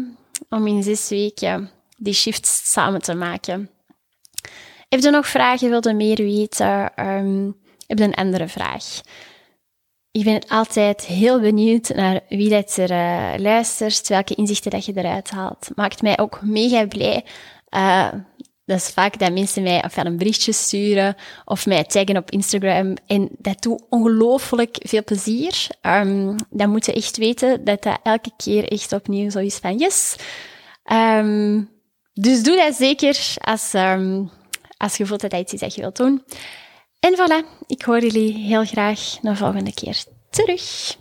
Om 0.49 0.66
in 0.66 0.83
zes 0.83 1.09
weken 1.09 1.71
die 1.97 2.14
shifts 2.14 2.73
samen 2.73 3.03
te 3.03 3.14
maken. 3.14 3.71
Heb 4.88 5.01
je 5.01 5.11
nog 5.11 5.27
vragen? 5.27 5.81
Wil 5.81 5.95
meer 5.95 6.16
weten? 6.16 7.07
Um, 7.07 7.57
heb 7.87 7.99
je 7.99 8.05
een 8.05 8.14
andere 8.14 8.49
vraag? 8.49 9.01
Ik 10.12 10.25
ben 10.25 10.48
altijd 10.48 11.05
heel 11.05 11.40
benieuwd 11.40 11.88
naar 11.88 12.20
wie 12.29 12.48
dat 12.48 12.77
er 12.77 12.90
uh, 12.90 13.33
luistert, 13.37 14.09
welke 14.09 14.35
inzichten 14.35 14.70
dat 14.70 14.85
je 14.85 14.92
eruit 14.94 15.31
haalt. 15.31 15.68
Maakt 15.75 16.03
mij 16.03 16.18
ook 16.18 16.42
mega 16.42 16.87
blij. 16.87 17.25
Uh, 17.70 18.09
dat 18.64 18.77
is 18.77 18.88
vaak 18.88 19.18
dat 19.18 19.33
mensen 19.33 19.62
mij 19.62 19.85
ofwel 19.85 20.05
een 20.05 20.16
berichtje 20.16 20.53
sturen 20.53 21.16
of 21.44 21.66
mij 21.66 21.85
taggen 21.85 22.16
op 22.16 22.31
Instagram. 22.31 22.94
En 23.07 23.29
dat 23.38 23.62
doet 23.62 23.83
ongelooflijk 23.88 24.77
veel 24.81 25.05
plezier. 25.05 25.66
Um, 25.83 26.37
dan 26.51 26.70
moet 26.70 26.87
je 26.87 26.92
echt 26.92 27.16
weten 27.16 27.64
dat 27.64 27.83
dat 27.83 27.98
elke 28.03 28.31
keer 28.37 28.72
echt 28.72 28.92
opnieuw 28.92 29.31
zo 29.31 29.38
is 29.38 29.57
van 29.57 29.79
yes. 29.79 30.16
Um, 30.92 31.70
dus 32.12 32.42
doe 32.42 32.57
dat 32.57 32.75
zeker 32.75 33.35
als, 33.38 33.72
um, 33.75 34.31
als 34.77 34.96
je 34.96 35.07
voelt 35.07 35.20
dat 35.20 35.31
dat 35.31 35.40
iets 35.40 35.53
is 35.53 35.61
dat 35.61 35.75
je 35.75 35.81
wilt 35.81 35.96
doen. 35.96 36.22
En 37.03 37.17
voilà, 37.17 37.67
ik 37.67 37.83
hoor 37.83 38.01
jullie 38.01 38.33
heel 38.33 38.65
graag 38.65 39.19
de 39.23 39.37
volgende 39.37 39.75
keer 39.75 40.05
terug. 40.31 40.97